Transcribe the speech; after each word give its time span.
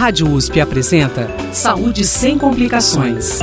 Rádio 0.00 0.32
USP 0.32 0.62
apresenta 0.62 1.28
Saúde 1.52 2.06
sem 2.06 2.38
complicações. 2.38 3.38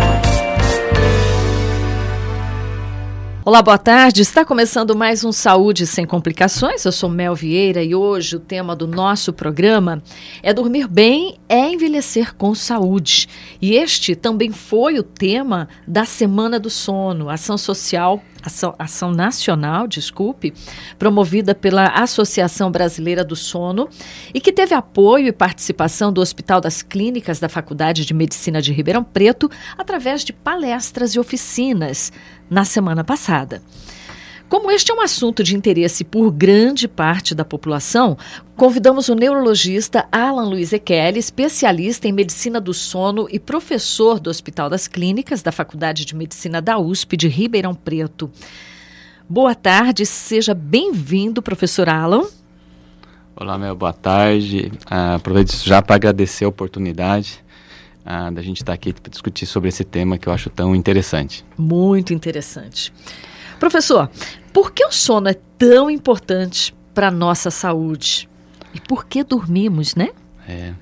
Olá, 3.47 3.61
boa 3.61 3.77
tarde. 3.77 4.21
Está 4.21 4.43
começando 4.43 4.93
mais 4.93 5.23
um 5.23 5.31
Saúde 5.31 5.87
Sem 5.87 6.05
Complicações. 6.05 6.83
Eu 6.83 6.91
sou 6.91 7.09
Mel 7.09 7.33
Vieira 7.33 7.81
e 7.81 7.95
hoje 7.95 8.35
o 8.35 8.41
tema 8.41 8.75
do 8.75 8.85
nosso 8.85 9.31
programa 9.31 10.03
é 10.43 10.53
dormir 10.53 10.85
bem 10.85 11.39
é 11.47 11.69
envelhecer 11.71 12.35
com 12.35 12.53
saúde. 12.53 13.29
E 13.61 13.73
este 13.73 14.17
também 14.17 14.51
foi 14.51 14.99
o 14.99 15.03
tema 15.03 15.69
da 15.87 16.03
Semana 16.03 16.59
do 16.59 16.69
Sono, 16.69 17.29
ação 17.29 17.57
social 17.57 18.21
ação, 18.47 18.73
ação 18.79 19.11
nacional, 19.11 19.87
desculpe, 19.87 20.53
promovida 20.97 21.53
pela 21.53 21.87
Associação 21.87 22.71
Brasileira 22.71 23.23
do 23.23 23.35
Sono 23.35 23.87
e 24.33 24.39
que 24.39 24.51
teve 24.51 24.73
apoio 24.73 25.27
e 25.27 25.31
participação 25.31 26.11
do 26.11 26.21
Hospital 26.21 26.59
das 26.59 26.81
Clínicas 26.81 27.39
da 27.39 27.49
Faculdade 27.49 28.05
de 28.05 28.13
Medicina 28.13 28.61
de 28.61 28.73
Ribeirão 28.73 29.03
Preto 29.03 29.49
através 29.77 30.23
de 30.23 30.33
palestras 30.33 31.11
e 31.11 31.19
oficinas 31.19 32.11
na 32.49 32.65
semana 32.65 33.03
passada. 33.03 33.61
Como 34.49 34.71
este 34.71 34.93
é 34.93 34.95
um 34.95 35.01
assunto 35.01 35.43
de 35.43 35.57
interesse 35.57 36.05
por 36.05 36.31
grande 36.31 36.87
parte 36.87 37.35
da 37.35 37.43
população, 37.43 38.17
convidamos 38.55 39.09
o 39.09 39.15
neurologista 39.15 40.07
Alan 40.09 40.47
Luiz 40.47 40.71
Ekelly, 40.71 41.19
especialista 41.19 42.07
em 42.07 42.13
medicina 42.13 42.61
do 42.61 42.73
sono 42.73 43.27
e 43.29 43.39
professor 43.39 44.21
do 44.21 44.29
Hospital 44.29 44.69
das 44.69 44.87
Clínicas 44.87 45.41
da 45.41 45.51
Faculdade 45.51 46.05
de 46.05 46.15
Medicina 46.15 46.61
da 46.61 46.77
USP 46.77 47.17
de 47.17 47.27
Ribeirão 47.27 47.75
Preto. 47.75 48.31
Boa 49.27 49.53
tarde, 49.53 50.05
seja 50.05 50.53
bem-vindo, 50.53 51.41
professor 51.41 51.89
Alan. 51.89 52.23
Olá, 53.35 53.57
meu, 53.57 53.75
boa 53.75 53.91
tarde. 53.91 54.71
Uh, 54.89 55.15
aproveito 55.17 55.51
já 55.61 55.81
para 55.81 55.97
agradecer 55.97 56.45
a 56.45 56.47
oportunidade 56.47 57.43
uh, 58.07 58.31
da 58.31 58.41
gente 58.41 58.61
estar 58.61 58.73
aqui 58.73 58.93
para 58.93 59.11
discutir 59.11 59.45
sobre 59.45 59.69
esse 59.69 59.83
tema 59.83 60.17
que 60.17 60.27
eu 60.29 60.33
acho 60.33 60.49
tão 60.49 60.75
interessante. 60.75 61.45
Muito 61.57 62.13
interessante. 62.13 62.93
Professor, 63.59 64.09
por 64.53 64.71
que 64.71 64.85
o 64.85 64.91
sono 64.91 65.27
é 65.27 65.35
tão 65.57 65.89
importante 65.89 66.73
para 66.93 67.09
a 67.09 67.11
nossa 67.11 67.51
saúde? 67.51 68.29
E 68.73 68.79
por 68.79 69.05
que 69.05 69.23
dormimos, 69.23 69.95
né? 69.95 70.09
É, 70.47 70.73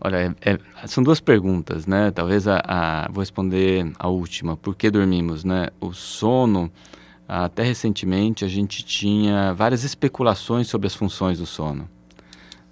olha, 0.00 0.34
é, 0.40 0.52
é, 0.52 0.58
são 0.86 1.04
duas 1.04 1.20
perguntas, 1.20 1.86
né? 1.86 2.10
Talvez 2.10 2.48
a, 2.48 2.62
a, 2.66 3.08
vou 3.10 3.20
responder 3.20 3.90
a 3.98 4.08
última. 4.08 4.56
Por 4.56 4.74
que 4.74 4.90
dormimos, 4.90 5.44
né? 5.44 5.68
O 5.80 5.92
sono, 5.92 6.70
até 7.28 7.62
recentemente, 7.62 8.44
a 8.44 8.48
gente 8.48 8.84
tinha 8.84 9.52
várias 9.52 9.84
especulações 9.84 10.68
sobre 10.68 10.86
as 10.86 10.94
funções 10.94 11.38
do 11.38 11.46
sono. 11.46 11.88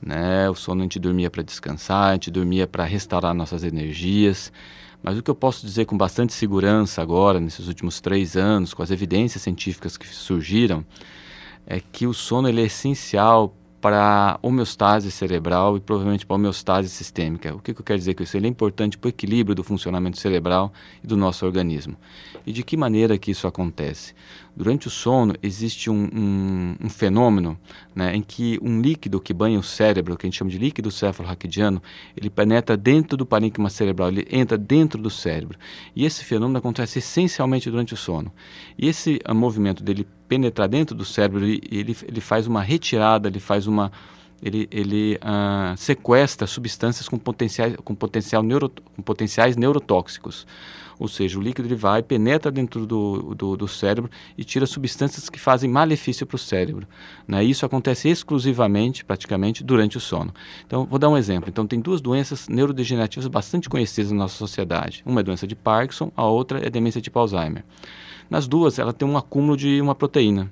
Né? 0.05 0.51
O 0.51 0.55
sono 0.55 0.83
a 0.83 0.85
gente 0.85 0.99
dormia 0.99 1.31
para 1.31 1.43
descansar, 1.43 2.11
a 2.11 2.13
gente 2.13 2.31
dormia 2.31 2.67
para 2.67 2.85
restaurar 2.85 3.35
nossas 3.35 3.65
energias. 3.65 4.53
Mas 5.03 5.19
o 5.19 5.23
que 5.23 5.31
eu 5.31 5.35
posso 5.35 5.65
dizer 5.65 5.87
com 5.87 5.97
bastante 5.97 6.33
segurança 6.33 7.01
agora, 7.01 7.41
nesses 7.41 7.69
últimos 7.69 8.01
três 8.01 8.37
anos, 8.37 8.75
com 8.75 8.83
as 8.83 8.91
evidências 8.91 9.43
científicas 9.43 9.97
que 9.97 10.07
surgiram, 10.07 10.85
é 11.67 11.81
que 11.81 12.07
o 12.07 12.13
sono 12.13 12.49
ele 12.49 12.61
é 12.61 12.65
essencial 12.65 13.55
para 13.85 14.39
homeostase 14.41 15.11
cerebral 15.11 15.77
e 15.77 15.81
provavelmente 15.81 16.25
para 16.25 16.37
homeostase 16.37 16.89
sistêmica. 16.89 17.55
O 17.55 17.59
que, 17.59 17.75
que 17.75 17.81
eu 17.83 17.85
quero 17.85 17.99
dizer 17.99 18.15
com 18.15 18.23
isso? 18.23 18.35
Ele 18.35 18.47
é 18.47 18.49
importante 18.49 18.97
para 18.97 19.09
o 19.09 19.11
equilíbrio 19.11 19.55
do 19.55 19.63
funcionamento 19.63 20.19
cerebral 20.19 20.73
e 21.03 21.07
do 21.07 21.19
nosso 21.19 21.45
organismo. 21.45 21.95
E 22.47 22.53
de 22.53 22.63
que 22.63 22.79
maneira 22.79 23.19
que 23.19 23.31
isso 23.31 23.47
acontece? 23.47 24.15
Durante 24.57 24.87
o 24.87 24.91
sono 24.91 25.35
existe 25.43 25.91
um, 25.91 26.09
um, 26.15 26.77
um 26.83 26.89
fenômeno 26.89 27.59
né, 27.95 28.17
em 28.17 28.23
que 28.23 28.59
um 28.63 28.81
líquido 28.81 29.21
que 29.21 29.35
banha 29.35 29.59
o 29.59 29.63
cérebro, 29.63 30.17
que 30.17 30.25
a 30.25 30.29
gente 30.29 30.39
chama 30.39 30.51
de 30.51 30.57
líquido 30.57 30.91
céfalo-raquidiano, 30.91 31.83
ele 32.17 32.31
penetra 32.31 32.79
dentro 32.79 33.19
do 33.19 33.27
parênquima 33.27 33.69
cerebral, 33.69 34.09
ele 34.09 34.27
entra 34.31 34.57
dentro 34.57 35.03
do 35.03 35.11
cérebro. 35.11 35.59
E 35.95 36.07
esse 36.07 36.25
fenômeno 36.25 36.57
acontece 36.57 37.01
essencialmente 37.01 37.71
durante 37.71 37.93
o 37.93 37.99
sono. 37.99 38.33
E 38.79 38.89
esse 38.89 39.21
uh, 39.29 39.35
movimento 39.35 39.83
dele 39.83 40.07
penetrar 40.35 40.69
dentro 40.69 40.97
do 40.97 41.05
cérebro, 41.05 41.45
ele, 41.45 41.61
ele, 41.71 41.97
ele 42.03 42.21
faz 42.21 42.47
uma 42.47 42.61
retirada, 42.61 43.29
ele 43.29 43.39
faz 43.41 43.67
uma 43.67 43.93
ele, 44.43 44.69
ele 44.71 45.19
uh, 45.23 45.75
sequestra 45.77 46.47
substâncias 46.47 47.09
com, 47.09 47.17
potenciais, 47.17 47.77
com, 47.83 47.95
potencial 47.95 48.43
neuro, 48.43 48.69
com 48.69 49.03
potenciais 49.03 49.57
neurotóxicos. 49.57 50.47
Ou 50.99 51.09
seja, 51.09 51.39
o 51.39 51.43
líquido 51.43 51.67
ele 51.67 51.75
vai, 51.75 52.03
penetra 52.03 52.53
dentro 52.53 52.87
do, 52.87 53.35
do, 53.35 53.57
do 53.57 53.67
cérebro 53.67 54.11
e 54.37 54.45
tira 54.45 54.67
substâncias 54.67 55.29
que 55.29 55.41
fazem 55.41 55.69
malefício 55.69 56.27
para 56.27 56.37
o 56.37 56.39
cérebro. 56.39 56.87
Né? 57.27 57.43
Isso 57.43 57.65
acontece 57.65 58.09
exclusivamente, 58.09 59.05
praticamente, 59.05 59.65
durante 59.65 59.97
o 59.97 60.01
sono. 60.01 60.33
Então, 60.67 60.85
vou 60.85 60.99
dar 60.99 61.09
um 61.09 61.17
exemplo. 61.17 61.49
Então, 61.49 61.67
tem 61.67 61.81
duas 61.81 62.01
doenças 62.01 62.49
neurodegenerativas 62.49 63.27
bastante 63.27 63.69
conhecidas 63.69 64.13
na 64.13 64.19
nossa 64.19 64.37
sociedade. 64.37 65.03
Uma 65.07 65.21
é 65.21 65.25
doença 65.25 65.47
de 65.47 65.57
Parkinson, 65.57 66.13
a 66.15 66.27
outra 66.27 66.65
é 66.65 66.71
demência 66.71 67.01
tipo 67.01 67.19
Alzheimer. 67.19 67.65
Nas 68.35 68.49
duas, 68.49 68.81
ela 68.81 68.93
tem 68.93 69.07
um 69.07 69.17
acúmulo 69.17 69.57
de 69.57 69.81
uma 69.81 69.95
proteína. 69.95 70.51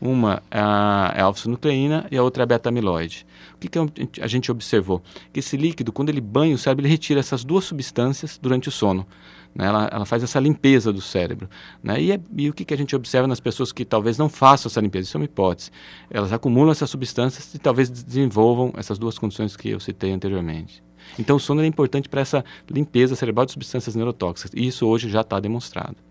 Uma 0.00 0.42
é 0.50 0.58
a, 0.58 1.22
alfa-nucleína 1.22 2.08
e 2.10 2.16
a 2.16 2.24
outra 2.24 2.42
é 2.42 2.44
a 2.44 2.46
beta-amiloide. 2.46 3.24
O 3.54 3.58
que, 3.58 3.68
que 3.68 4.20
a 4.20 4.26
gente 4.26 4.50
observou? 4.50 5.00
Que 5.32 5.38
esse 5.38 5.56
líquido, 5.56 5.92
quando 5.92 6.08
ele 6.08 6.20
banha 6.20 6.56
o 6.56 6.58
cérebro, 6.58 6.84
ele 6.84 6.90
retira 6.90 7.20
essas 7.20 7.44
duas 7.44 7.64
substâncias 7.66 8.36
durante 8.36 8.68
o 8.68 8.72
sono. 8.72 9.06
Né? 9.54 9.64
Ela, 9.64 9.88
ela, 9.92 10.04
faz 10.04 10.24
essa 10.24 10.40
limpeza 10.40 10.92
do 10.92 11.00
cérebro. 11.00 11.48
Né? 11.80 12.02
E, 12.02 12.10
é, 12.10 12.20
e, 12.36 12.50
o 12.50 12.52
que, 12.52 12.64
que 12.64 12.74
a 12.74 12.76
gente 12.76 12.96
observa 12.96 13.28
nas 13.28 13.38
pessoas 13.38 13.70
que 13.70 13.84
talvez 13.84 14.18
não 14.18 14.28
façam 14.28 14.68
essa 14.68 14.80
limpeza? 14.80 15.06
Isso 15.06 15.16
é 15.16 15.20
uma 15.20 15.24
hipótese. 15.24 15.70
Elas 16.10 16.32
acumulam 16.32 16.72
essas 16.72 16.90
substâncias 16.90 17.54
e 17.54 17.60
talvez 17.60 17.88
desenvolvam 17.88 18.72
essas 18.76 18.98
duas 18.98 19.16
condições 19.16 19.56
que 19.56 19.70
eu 19.70 19.78
citei 19.78 20.10
anteriormente. 20.10 20.82
Então, 21.16 21.36
o 21.36 21.40
sono 21.40 21.62
é 21.62 21.66
importante 21.66 22.08
para 22.08 22.22
essa 22.22 22.44
limpeza 22.68 23.14
cerebral 23.14 23.46
de 23.46 23.52
substâncias 23.52 23.94
neurotóxicas. 23.94 24.50
E 24.52 24.66
isso 24.66 24.84
hoje 24.84 25.08
já 25.08 25.20
está 25.20 25.38
demonstrado. 25.38 26.09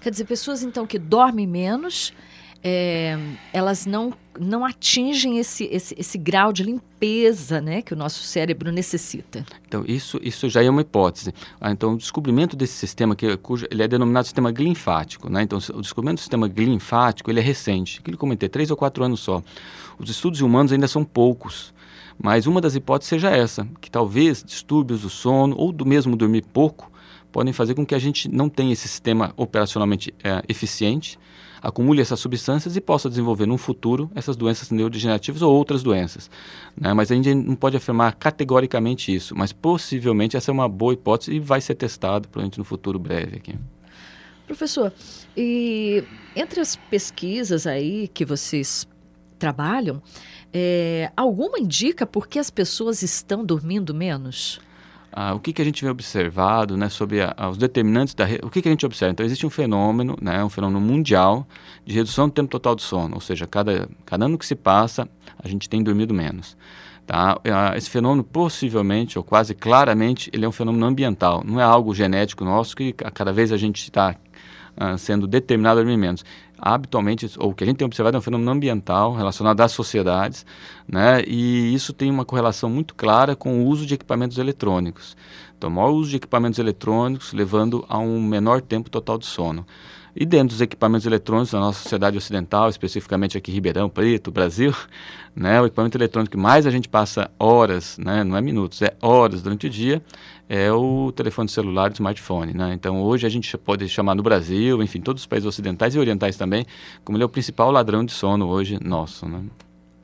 Quer 0.00 0.10
dizer, 0.10 0.24
pessoas 0.24 0.62
então 0.62 0.86
que 0.86 0.98
dormem 0.98 1.46
menos 1.46 2.12
é, 2.62 3.18
elas 3.52 3.86
não, 3.86 4.12
não 4.38 4.64
atingem 4.64 5.38
esse, 5.38 5.64
esse, 5.64 5.94
esse 5.98 6.16
grau 6.16 6.52
de 6.52 6.62
limpeza 6.62 7.60
né, 7.60 7.82
que 7.82 7.92
o 7.92 7.96
nosso 7.96 8.22
cérebro 8.22 8.70
necessita. 8.70 9.44
Então, 9.66 9.84
isso, 9.86 10.20
isso 10.22 10.48
já 10.48 10.62
é 10.62 10.70
uma 10.70 10.82
hipótese. 10.82 11.34
Ah, 11.60 11.72
então, 11.72 11.94
o 11.94 11.96
descobrimento 11.96 12.54
desse 12.54 12.74
sistema, 12.74 13.16
que, 13.16 13.36
cujo, 13.38 13.66
ele 13.70 13.82
é 13.82 13.88
denominado 13.88 14.26
sistema 14.26 14.52
glinfático. 14.52 15.28
Né? 15.28 15.42
Então, 15.42 15.58
o 15.74 15.80
descobrimento 15.80 16.18
do 16.18 16.20
sistema 16.20 16.46
glinfático 16.46 17.30
ele 17.30 17.40
é 17.40 17.42
recente, 17.42 18.00
que 18.00 18.10
ele 18.10 18.16
comentei, 18.16 18.48
três 18.48 18.70
ou 18.70 18.76
quatro 18.76 19.02
anos 19.02 19.20
só. 19.20 19.42
Os 19.98 20.08
estudos 20.08 20.40
humanos 20.40 20.72
ainda 20.72 20.86
são 20.86 21.04
poucos. 21.04 21.74
Mas 22.22 22.46
uma 22.46 22.60
das 22.60 22.76
hipóteses 22.76 23.08
seja 23.08 23.30
essa, 23.30 23.66
que 23.80 23.90
talvez 23.90 24.44
distúrbios 24.44 25.00
do 25.00 25.10
sono 25.10 25.56
ou 25.56 25.72
do 25.72 25.84
mesmo 25.84 26.14
dormir 26.14 26.44
pouco 26.52 26.91
podem 27.32 27.52
fazer 27.52 27.74
com 27.74 27.84
que 27.84 27.94
a 27.94 27.98
gente 27.98 28.28
não 28.28 28.48
tenha 28.48 28.72
esse 28.72 28.86
sistema 28.86 29.32
operacionalmente 29.36 30.14
é, 30.22 30.42
eficiente, 30.48 31.18
acumule 31.62 32.02
essas 32.02 32.20
substâncias 32.20 32.76
e 32.76 32.80
possa 32.80 33.08
desenvolver 33.08 33.46
no 33.46 33.56
futuro 33.56 34.10
essas 34.14 34.36
doenças 34.36 34.70
neurodegenerativas 34.70 35.40
ou 35.42 35.54
outras 35.54 35.82
doenças. 35.82 36.30
Né? 36.76 36.92
Mas 36.92 37.10
a 37.10 37.14
gente 37.14 37.34
não 37.34 37.54
pode 37.54 37.76
afirmar 37.76 38.14
categoricamente 38.16 39.14
isso, 39.14 39.34
mas 39.36 39.52
possivelmente 39.52 40.36
essa 40.36 40.50
é 40.50 40.52
uma 40.52 40.68
boa 40.68 40.92
hipótese 40.92 41.32
e 41.32 41.40
vai 41.40 41.60
ser 41.60 41.74
testado 41.76 42.28
provavelmente 42.28 42.58
no 42.58 42.64
futuro 42.64 42.98
breve 42.98 43.36
aqui. 43.36 43.54
Professor, 44.46 44.92
e 45.36 46.04
entre 46.34 46.60
as 46.60 46.76
pesquisas 46.76 47.66
aí 47.66 48.08
que 48.08 48.24
vocês 48.24 48.86
trabalham, 49.38 50.02
é, 50.52 51.10
alguma 51.16 51.58
indica 51.58 52.06
por 52.06 52.28
que 52.28 52.38
as 52.38 52.50
pessoas 52.50 53.02
estão 53.02 53.44
dormindo 53.44 53.94
menos? 53.94 54.60
Ah, 55.12 55.34
o 55.34 55.40
que, 55.40 55.52
que 55.52 55.60
a 55.60 55.64
gente 55.64 55.82
vem 55.82 55.90
observado 55.90 56.76
né, 56.76 56.88
sobre 56.88 57.20
a, 57.22 57.34
os 57.50 57.58
determinantes 57.58 58.14
da 58.14 58.24
o 58.42 58.48
que, 58.48 58.62
que 58.62 58.68
a 58.68 58.70
gente 58.70 58.86
observa? 58.86 59.12
Então 59.12 59.26
existe 59.26 59.46
um 59.46 59.50
fenômeno 59.50 60.16
né 60.20 60.42
um 60.42 60.48
fenômeno 60.48 60.80
mundial 60.80 61.46
de 61.84 61.94
redução 61.94 62.28
do 62.28 62.32
tempo 62.32 62.48
total 62.48 62.74
de 62.74 62.82
sono 62.82 63.14
ou 63.14 63.20
seja 63.20 63.46
cada 63.46 63.88
cada 64.06 64.24
ano 64.24 64.38
que 64.38 64.46
se 64.46 64.54
passa 64.54 65.08
a 65.38 65.48
gente 65.48 65.68
tem 65.68 65.82
dormido 65.82 66.14
menos 66.14 66.56
tá? 67.06 67.38
Esse 67.76 67.90
fenômeno 67.90 68.24
possivelmente 68.24 69.18
ou 69.18 69.24
quase 69.24 69.54
claramente 69.54 70.30
ele 70.32 70.44
é 70.44 70.48
um 70.48 70.52
fenômeno 70.52 70.86
ambiental 70.86 71.42
não 71.44 71.60
é 71.60 71.64
algo 71.64 71.94
genético 71.94 72.44
nosso 72.44 72.74
que 72.74 72.92
cada 72.92 73.32
vez 73.32 73.52
a 73.52 73.56
gente 73.56 73.82
está 73.82 74.16
ah, 74.76 74.96
sendo 74.96 75.26
determinado 75.26 75.80
a 75.80 75.82
dormir 75.82 75.98
menos 75.98 76.24
habitualmente, 76.62 77.28
ou 77.38 77.50
o 77.50 77.54
que 77.54 77.64
a 77.64 77.66
gente 77.66 77.78
tem 77.78 77.84
observado 77.84 78.16
é 78.16 78.20
um 78.20 78.22
fenômeno 78.22 78.52
ambiental 78.52 79.12
relacionado 79.12 79.60
às 79.60 79.72
sociedades, 79.72 80.46
né? 80.86 81.22
e 81.26 81.74
isso 81.74 81.92
tem 81.92 82.08
uma 82.08 82.24
correlação 82.24 82.70
muito 82.70 82.94
clara 82.94 83.34
com 83.34 83.60
o 83.60 83.66
uso 83.66 83.84
de 83.84 83.94
equipamentos 83.94 84.38
eletrônicos. 84.38 85.16
Então, 85.58 85.68
maior 85.68 85.90
uso 85.90 86.10
de 86.10 86.16
equipamentos 86.16 86.60
eletrônicos 86.60 87.32
levando 87.32 87.84
a 87.88 87.98
um 87.98 88.22
menor 88.22 88.60
tempo 88.60 88.88
total 88.88 89.18
de 89.18 89.26
sono. 89.26 89.66
E 90.14 90.26
dentro 90.26 90.48
dos 90.48 90.60
equipamentos 90.60 91.06
eletrônicos 91.06 91.52
da 91.52 91.60
nossa 91.60 91.82
sociedade 91.82 92.18
ocidental, 92.18 92.68
especificamente 92.68 93.38
aqui 93.38 93.50
em 93.50 93.54
Ribeirão 93.54 93.88
Preto, 93.88 94.30
Brasil, 94.30 94.74
né, 95.34 95.60
o 95.60 95.66
equipamento 95.66 95.96
eletrônico 95.96 96.32
que 96.32 96.36
mais 96.36 96.66
a 96.66 96.70
gente 96.70 96.88
passa 96.88 97.30
horas, 97.38 97.96
né, 97.96 98.22
não 98.22 98.36
é 98.36 98.42
minutos, 98.42 98.82
é 98.82 98.94
horas 99.00 99.42
durante 99.42 99.66
o 99.66 99.70
dia, 99.70 100.02
é 100.48 100.70
o 100.70 101.10
telefone 101.12 101.48
celular 101.48 101.88
e 101.88 101.92
o 101.92 101.94
smartphone. 101.94 102.52
Né? 102.52 102.74
Então, 102.74 103.02
hoje 103.02 103.26
a 103.26 103.30
gente 103.30 103.56
pode 103.56 103.88
chamar 103.88 104.14
no 104.14 104.22
Brasil, 104.22 104.82
enfim, 104.82 105.00
todos 105.00 105.22
os 105.22 105.26
países 105.26 105.46
ocidentais 105.46 105.94
e 105.94 105.98
orientais 105.98 106.36
também, 106.36 106.66
como 107.04 107.16
ele 107.16 107.22
é 107.22 107.26
o 107.26 107.30
principal 107.30 107.70
ladrão 107.70 108.04
de 108.04 108.12
sono 108.12 108.48
hoje 108.48 108.78
nosso. 108.84 109.26
Né? 109.26 109.42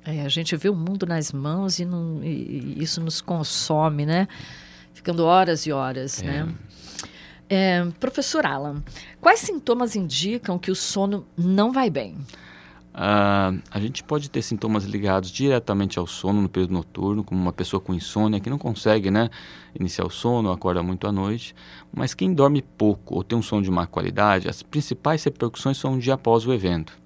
É, 0.06 0.22
a 0.22 0.28
gente 0.30 0.56
vê 0.56 0.70
o 0.70 0.74
mundo 0.74 1.04
nas 1.04 1.32
mãos 1.32 1.78
e, 1.78 1.84
não, 1.84 2.24
e, 2.24 2.76
e 2.78 2.82
isso 2.82 2.98
nos 2.98 3.20
consome, 3.20 4.06
né? 4.06 4.26
Ficando 4.94 5.26
horas 5.26 5.66
e 5.66 5.72
horas, 5.72 6.22
é. 6.22 6.26
né? 6.26 6.48
É, 7.50 7.82
professor 7.98 8.44
Alan, 8.44 8.82
quais 9.20 9.40
sintomas 9.40 9.96
indicam 9.96 10.58
que 10.58 10.70
o 10.70 10.74
sono 10.74 11.26
não 11.36 11.72
vai 11.72 11.88
bem? 11.88 12.16
Uh, 12.98 13.62
a 13.70 13.78
gente 13.78 14.02
pode 14.02 14.28
ter 14.28 14.42
sintomas 14.42 14.84
ligados 14.84 15.30
diretamente 15.30 16.00
ao 16.00 16.06
sono 16.06 16.42
no 16.42 16.48
período 16.48 16.72
noturno, 16.72 17.22
como 17.22 17.40
uma 17.40 17.52
pessoa 17.52 17.80
com 17.80 17.94
insônia 17.94 18.40
que 18.40 18.50
não 18.50 18.58
consegue 18.58 19.08
né, 19.08 19.30
iniciar 19.78 20.04
o 20.04 20.10
sono, 20.10 20.50
acorda 20.50 20.82
muito 20.82 21.06
à 21.06 21.12
noite. 21.12 21.54
Mas 21.94 22.12
quem 22.12 22.34
dorme 22.34 22.60
pouco 22.60 23.14
ou 23.14 23.22
tem 23.22 23.38
um 23.38 23.42
sono 23.42 23.62
de 23.62 23.70
má 23.70 23.86
qualidade, 23.86 24.48
as 24.48 24.64
principais 24.64 25.22
repercussões 25.22 25.78
são 25.78 25.92
um 25.92 25.98
dia 25.98 26.14
após 26.14 26.44
o 26.44 26.52
evento. 26.52 26.98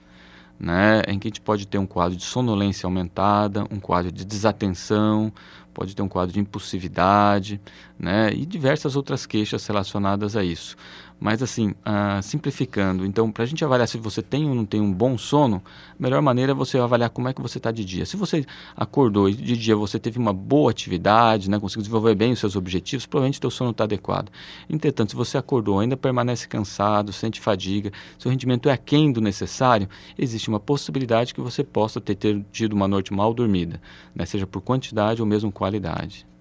Né, 0.59 1.03
em 1.09 1.19
que 1.19 1.27
a 1.27 1.31
gente 1.31 1.41
pode 1.41 1.67
ter 1.67 1.77
um 1.77 1.87
quadro 1.87 2.17
de 2.17 2.23
sonolência 2.23 2.87
aumentada, 2.87 3.67
um 3.69 3.81
quadro 3.81 4.12
de 4.12 4.25
desatenção, 4.25 5.33
pode 5.73 5.95
ter 5.95 6.03
um 6.03 6.09
quadro 6.09 6.33
de 6.33 6.41
impulsividade, 6.41 7.61
né, 7.99 8.31
e 8.33 8.45
diversas 8.45 8.97
outras 8.97 9.27
queixas 9.27 9.67
relacionadas 9.67 10.37
a 10.37 10.45
isso. 10.45 10.77
Mas 11.23 11.41
assim, 11.41 11.69
uh, 11.69 12.21
simplificando, 12.21 13.07
então 13.07 13.31
para 13.31 13.45
a 13.45 13.47
gente 13.47 13.65
avaliar 13.65 13.87
se 13.87 13.97
você 13.97 14.21
tem 14.21 14.49
ou 14.49 14.57
não 14.57 14.65
tem 14.65 14.81
um 14.81 14.93
bom 14.93 15.17
sono, 15.17 15.63
a 15.97 16.03
melhor 16.03 16.21
maneira 16.21 16.51
é 16.51 16.55
você 16.55 16.77
avaliar 16.79 17.11
como 17.11 17.29
é 17.29 17.33
que 17.33 17.41
você 17.41 17.59
está 17.59 17.71
de 17.71 17.85
dia. 17.85 18.05
Se 18.05 18.17
você 18.17 18.45
acordou 18.75 19.29
e 19.29 19.33
de 19.33 19.57
dia 19.57 19.77
você 19.77 20.01
teve 20.01 20.19
uma 20.19 20.33
boa 20.33 20.73
atividade, 20.73 21.49
né, 21.49 21.61
conseguiu 21.61 21.83
desenvolver 21.83 22.17
bem 22.17 22.33
os 22.33 22.41
seus 22.41 22.57
objetivos, 22.57 23.07
provavelmente 23.07 23.39
o 23.39 23.43
seu 23.43 23.51
sono 23.53 23.71
está 23.71 23.85
adequado. 23.85 24.33
Entretanto, 24.69 25.11
se 25.11 25.17
você 25.17 25.39
acordou 25.39 25.79
ainda 25.79 25.97
permanece 25.97 26.49
cansado, 26.49 27.13
sente 27.13 27.41
fadiga, 27.41 27.93
seu 28.19 28.29
rendimento 28.29 28.69
é 28.69 28.73
aquém 28.73 29.13
do 29.13 29.21
necessário, 29.21 29.89
existe 30.19 30.49
uma 30.49 30.59
possibilidade 30.59 31.33
que 31.33 31.41
você 31.41 31.63
possa 31.63 32.01
ter, 32.01 32.17
ter 32.17 32.45
tido 32.51 32.73
uma 32.73 32.89
noite 32.89 33.13
mal 33.13 33.33
dormida, 33.33 33.81
né, 34.13 34.27
seja 34.27 34.45
por 34.45 34.61
quantidade 34.61 35.23
ou 35.23 35.29
mesmo 35.29 35.53
qualidade. 35.53 36.31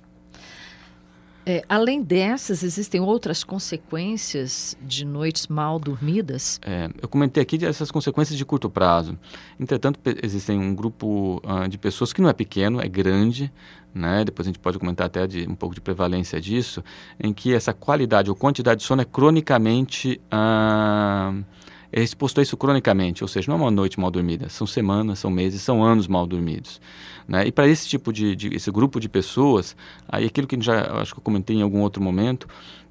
É, 1.46 1.64
além 1.68 2.04
dessas, 2.04 2.64
existem 2.64 3.02
outras 3.02 3.44
consequências 3.44 4.78
de 4.82 5.04
noites 5.06 5.48
mal 5.48 5.80
dormidas? 5.80 6.60
É, 6.64 6.90
eu 7.02 7.08
comentei 7.08 7.42
aqui 7.42 7.58
dessas 7.58 7.90
consequências 7.90 8.38
de 8.38 8.46
curto 8.46 8.70
prazo. 8.70 9.18
Entretanto, 9.60 10.00
existem 10.22 10.60
um 10.60 10.76
grupo 10.76 11.42
uh, 11.44 11.68
de 11.68 11.78
pessoas 11.78 12.14
que 12.14 12.22
não 12.22 12.30
é 12.30 12.34
pequeno, 12.34 12.80
é 12.80 12.88
grande, 12.88 13.52
né? 13.94 14.24
depois 14.24 14.48
a 14.48 14.50
gente 14.50 14.60
pode 14.60 14.78
comentar 14.78 15.08
até 15.08 15.26
de, 15.26 15.48
um 15.48 15.56
pouco 15.56 15.74
de 15.74 15.82
prevalência 15.82 16.40
disso, 16.40 16.84
em 17.20 17.34
que 17.34 17.54
essa 17.54 17.74
qualidade 17.74 18.30
ou 18.30 18.36
quantidade 18.36 18.82
de 18.82 18.88
sono 18.88 19.02
é 19.02 19.06
cronicamente. 19.06 20.22
Uh, 20.32 21.44
é 21.92 22.02
exposto 22.02 22.40
a 22.40 22.44
isso 22.44 22.56
cronicamente, 22.56 23.24
ou 23.24 23.28
seja, 23.28 23.52
não 23.52 23.60
é 23.60 23.62
uma 23.64 23.72
noite 23.72 24.00
mal 24.00 24.10
dormida, 24.10 24.48
são 24.50 24.66
semanas, 24.66 25.20
são 25.20 25.30
meses, 25.30 25.62
são 25.62 25.84
anos 25.84 26.08
mal 26.08 26.26
dormidos. 26.26 26.80
Né? 27.28 27.48
E 27.48 27.52
para 27.52 27.68
esse 27.68 27.88
tipo 27.88 28.14
de, 28.14 28.36
de, 28.36 28.56
esse 28.56 28.72
grupo 28.72 29.00
de 29.00 29.10
pessoas, 29.10 29.76
aí 30.08 30.26
aquilo 30.26 30.48
que 30.48 30.60
já 30.62 31.02
acho 31.02 31.14
que 31.14 31.20
eu 31.20 31.24
comentei 31.24 31.58
em 31.58 31.62
algum 31.62 31.82
outro 31.82 32.02
momento, 32.02 32.48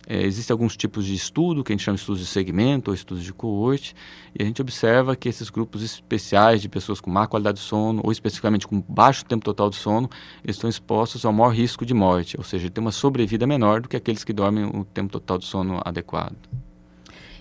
é, 0.07 0.23
existem 0.23 0.53
alguns 0.53 0.77
tipos 0.77 1.07
de 1.07 1.15
estudo, 1.15 1.63
que 1.63 1.73
a 1.73 1.75
gente 1.75 1.85
chama 1.85 1.95
de 1.95 2.01
estudos 2.01 2.21
de 2.21 2.27
segmento 2.27 2.91
ou 2.91 2.95
estudos 2.95 3.23
de 3.23 3.33
coorte, 3.33 3.95
e 4.39 4.43
a 4.43 4.47
gente 4.47 4.61
observa 4.61 5.15
que 5.15 5.29
esses 5.29 5.51
grupos 5.51 5.83
especiais 5.83 6.61
de 6.61 6.69
pessoas 6.69 7.01
com 7.01 7.11
má 7.11 7.27
qualidade 7.27 7.59
de 7.59 7.65
sono, 7.65 8.01
ou 8.05 8.11
especificamente 8.11 8.67
com 8.67 8.83
baixo 8.89 9.25
tempo 9.25 9.45
total 9.45 9.71
de 9.71 9.77
sono, 9.77 10.11
estão 10.45 10.69
expostos 10.69 11.25
ao 11.25 11.33
maior 11.33 11.51
risco 11.51 11.87
de 11.87 11.95
morte, 11.95 12.37
ou 12.37 12.45
seja, 12.45 12.71
tem 12.71 12.83
uma 12.83 12.93
sobrevida 12.93 13.47
menor 13.47 13.81
do 13.81 13.89
que 13.89 13.97
aqueles 13.97 14.25
que 14.25 14.33
dormem 14.33 14.65
o 14.65 14.85
tempo 14.85 15.13
total 15.13 15.39
de 15.39 15.47
sono 15.47 15.81
adequado. 15.85 16.37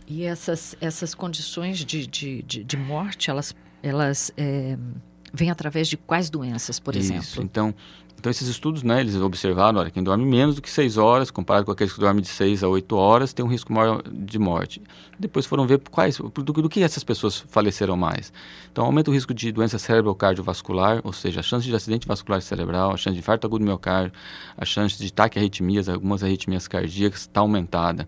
E 0.10 0.24
essas, 0.24 0.76
essas 0.82 1.14
condições 1.14 1.78
de, 1.78 2.08
de, 2.08 2.42
de, 2.42 2.64
de 2.64 2.78
morte, 2.78 3.30
elas, 3.30 3.56
elas 3.84 4.32
é, 4.36 4.76
vêm 5.32 5.52
através 5.52 5.88
de 5.88 5.96
quais 5.96 6.32
doenças, 6.32 6.80
por 6.80 6.96
Isso, 6.96 7.14
exemplo? 7.14 7.44
Então, 7.44 7.76
então, 8.20 8.30
esses 8.30 8.50
estudos, 8.50 8.84
né, 8.84 9.00
eles 9.00 9.16
observaram, 9.16 9.80
olha, 9.80 9.90
quem 9.90 10.04
dorme 10.04 10.26
menos 10.26 10.56
do 10.56 10.62
que 10.62 10.70
6 10.70 10.98
horas, 10.98 11.32
comparado 11.32 11.66
com 11.66 11.72
aqueles 11.72 11.94
que 11.94 12.02
dormem 12.02 12.22
de 12.22 12.28
6 12.28 12.66
a 12.66 12.68
8 12.68 12.94
horas, 12.98 13.32
tem 13.32 13.46
um 13.46 13.48
risco 13.48 13.72
maior 13.72 14.04
de 14.12 14.38
morte. 14.38 14.82
Depois 15.18 15.46
foram 15.46 15.66
ver 15.66 15.80
quais, 15.90 16.18
do, 16.18 16.30
do 16.44 16.68
que 16.68 16.84
essas 16.84 17.02
pessoas 17.02 17.38
faleceram 17.48 17.96
mais. 17.96 18.34
Então, 18.70 18.84
aumenta 18.84 19.10
o 19.10 19.14
risco 19.14 19.34
de 19.34 19.54
doença 19.54 19.80
cerebrocardiovascular, 19.80 21.00
ou 21.06 21.14
seja, 21.14 21.40
a 21.40 21.44
chance 21.44 21.66
de 21.66 21.74
acidente 21.74 22.06
vascular 22.06 22.42
cerebral, 22.42 22.92
a 22.92 22.98
chance 22.98 23.14
de 23.14 23.20
infarto 23.20 23.48
agudo 23.48 23.64
do 23.64 23.68
miocárdio, 23.68 24.12
a 24.58 24.66
chance 24.66 24.98
de 24.98 25.14
taquiarritmias, 25.14 25.88
algumas 25.88 26.22
arritmias 26.22 26.68
cardíacas 26.68 27.22
está 27.22 27.40
aumentada. 27.40 28.06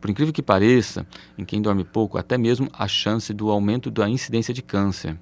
Por 0.00 0.10
incrível 0.10 0.32
que 0.32 0.42
pareça, 0.42 1.06
em 1.36 1.44
quem 1.44 1.60
dorme 1.60 1.84
pouco, 1.84 2.18
até 2.18 2.38
mesmo 2.38 2.68
a 2.72 2.86
chance 2.86 3.32
do 3.32 3.50
aumento 3.50 3.90
da 3.90 4.08
incidência 4.08 4.54
de 4.54 4.62
câncer. 4.62 5.18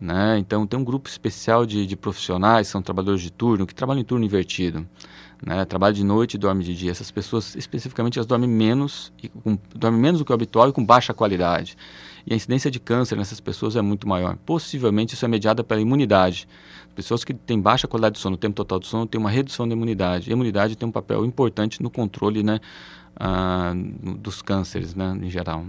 Né? 0.00 0.38
Então, 0.38 0.66
tem 0.66 0.78
um 0.78 0.84
grupo 0.84 1.08
especial 1.08 1.66
de, 1.66 1.84
de 1.86 1.96
profissionais, 1.96 2.68
são 2.68 2.80
trabalhadores 2.80 3.20
de 3.20 3.32
turno, 3.32 3.66
que 3.66 3.74
trabalham 3.74 4.00
em 4.00 4.04
turno 4.04 4.24
invertido. 4.24 4.86
Né? 5.44 5.64
Trabalha 5.64 5.92
de 5.92 6.04
noite 6.04 6.34
e 6.34 6.38
dorme 6.38 6.62
de 6.64 6.74
dia. 6.74 6.90
Essas 6.90 7.10
pessoas, 7.10 7.54
especificamente, 7.56 8.18
elas 8.18 8.26
dormem 8.26 8.48
menos, 8.48 9.12
e 9.22 9.28
com, 9.28 9.58
dormem 9.74 10.00
menos 10.00 10.20
do 10.20 10.24
que 10.24 10.30
o 10.30 10.34
habitual 10.34 10.68
e 10.68 10.72
com 10.72 10.84
baixa 10.84 11.12
qualidade. 11.12 11.76
E 12.26 12.32
a 12.32 12.36
incidência 12.36 12.70
de 12.70 12.78
câncer 12.78 13.16
nessas 13.16 13.40
pessoas 13.40 13.74
é 13.74 13.82
muito 13.82 14.08
maior. 14.08 14.36
Possivelmente, 14.46 15.14
isso 15.14 15.24
é 15.24 15.28
mediada 15.28 15.64
pela 15.64 15.80
imunidade. 15.80 16.46
Pessoas 16.94 17.24
que 17.24 17.32
têm 17.32 17.60
baixa 17.60 17.88
qualidade 17.88 18.16
de 18.16 18.20
sono, 18.20 18.34
o 18.34 18.38
tempo 18.38 18.54
total 18.54 18.78
de 18.78 18.86
sono, 18.86 19.06
têm 19.06 19.20
uma 19.20 19.30
redução 19.30 19.66
da 19.66 19.74
imunidade. 19.74 20.28
E 20.28 20.32
a 20.32 20.34
imunidade 20.34 20.76
tem 20.76 20.88
um 20.88 20.92
papel 20.92 21.24
importante 21.24 21.82
no 21.82 21.90
controle 21.90 22.42
né, 22.42 22.60
ah, 23.18 23.72
dos 24.18 24.40
cânceres 24.40 24.94
né, 24.94 25.18
em 25.22 25.30
geral. 25.30 25.66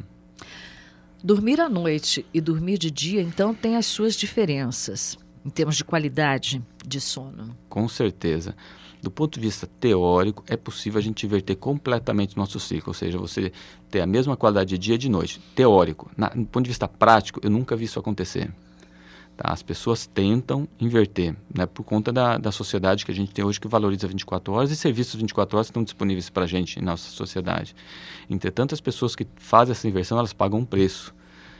Dormir 1.24 1.60
à 1.60 1.68
noite 1.68 2.26
e 2.34 2.40
dormir 2.40 2.78
de 2.78 2.90
dia, 2.90 3.22
então, 3.22 3.54
tem 3.54 3.76
as 3.76 3.86
suas 3.86 4.16
diferenças 4.16 5.18
em 5.44 5.50
termos 5.50 5.76
de 5.76 5.84
qualidade 5.84 6.64
de 6.86 7.02
sono. 7.02 7.56
Com 7.68 7.88
certeza. 7.90 8.56
Do 9.02 9.10
ponto 9.10 9.40
de 9.40 9.46
vista 9.46 9.68
teórico, 9.80 10.44
é 10.48 10.58
possível 10.58 11.00
a 11.00 11.02
gente 11.02 11.26
inverter 11.26 11.56
completamente 11.56 12.36
o 12.36 12.40
nosso 12.40 12.60
ciclo, 12.60 12.90
ou 12.90 12.94
seja, 12.94 13.18
você 13.18 13.52
ter 13.90 14.02
a 14.02 14.06
mesma 14.06 14.36
qualidade 14.36 14.70
de 14.70 14.78
dia 14.78 14.96
e 14.96 14.98
de 14.98 15.10
noite. 15.10 15.42
Teórico. 15.56 16.12
Na, 16.16 16.28
do 16.30 16.46
ponto 16.46 16.64
de 16.66 16.70
vista 16.70 16.88
prático, 16.88 17.40
eu 17.42 17.50
nunca 17.50 17.76
vi 17.76 17.86
isso 17.86 18.00
acontecer. 18.00 18.52
Tá? 19.40 19.54
As 19.54 19.64
pessoas 19.64 20.06
tentam 20.06 20.68
inverter, 20.78 21.34
né? 21.56 21.66
por 21.66 21.84
conta 21.84 22.12
da, 22.12 22.38
da 22.38 22.52
sociedade 22.52 23.06
que 23.06 23.12
a 23.12 23.16
gente 23.16 23.32
tem 23.32 23.46
hoje 23.46 23.58
que 23.58 23.70
valoriza 23.70 24.06
24 24.06 24.52
horas 24.54 24.70
e 24.70 24.76
serviços 24.76 25.16
24 25.16 25.56
horas 25.56 25.68
estão 25.68 25.82
disponíveis 25.82 26.30
para 26.30 26.44
a 26.44 26.48
gente 26.48 26.78
em 26.78 26.82
nossa 26.82 27.10
sociedade. 27.10 27.74
Entretanto, 28.30 28.74
as 28.74 28.82
pessoas 28.82 29.16
que 29.16 29.26
fazem 29.38 29.72
essa 29.72 29.88
inversão, 29.88 30.18
elas 30.18 30.34
pagam 30.34 30.60
um 30.60 30.66
preço. 30.66 31.16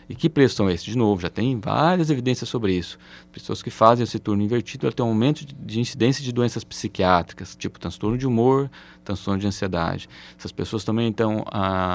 E 0.10 0.16
que 0.16 0.30
preços 0.30 0.58
são 0.58 0.70
esses? 0.70 0.84
De 0.84 0.98
novo, 0.98 1.22
já 1.22 1.30
tem 1.30 1.58
várias 1.58 2.10
evidências 2.10 2.50
sobre 2.50 2.74
isso. 2.74 2.98
Pessoas 3.32 3.64
que 3.64 3.70
fazem 3.70 4.04
esse 4.04 4.20
turno 4.20 4.44
invertido 4.44 4.86
elas 4.86 4.96
têm 4.96 5.06
um 5.06 5.10
aumento 5.10 5.46
de, 5.46 5.56
de 5.56 5.80
incidência 5.80 6.22
de 6.22 6.34
doenças 6.34 6.66
psiquiátricas, 6.66 7.56
tipo 7.56 7.80
transtorno 7.80 8.18
de 8.18 8.28
humor, 8.28 8.70
transtorno 9.06 9.40
de 9.40 9.48
ansiedade. 9.48 10.10
Essas 10.38 10.52
pessoas 10.52 10.84
também 10.84 11.14
têm 11.14 11.26
uh, 11.26 11.42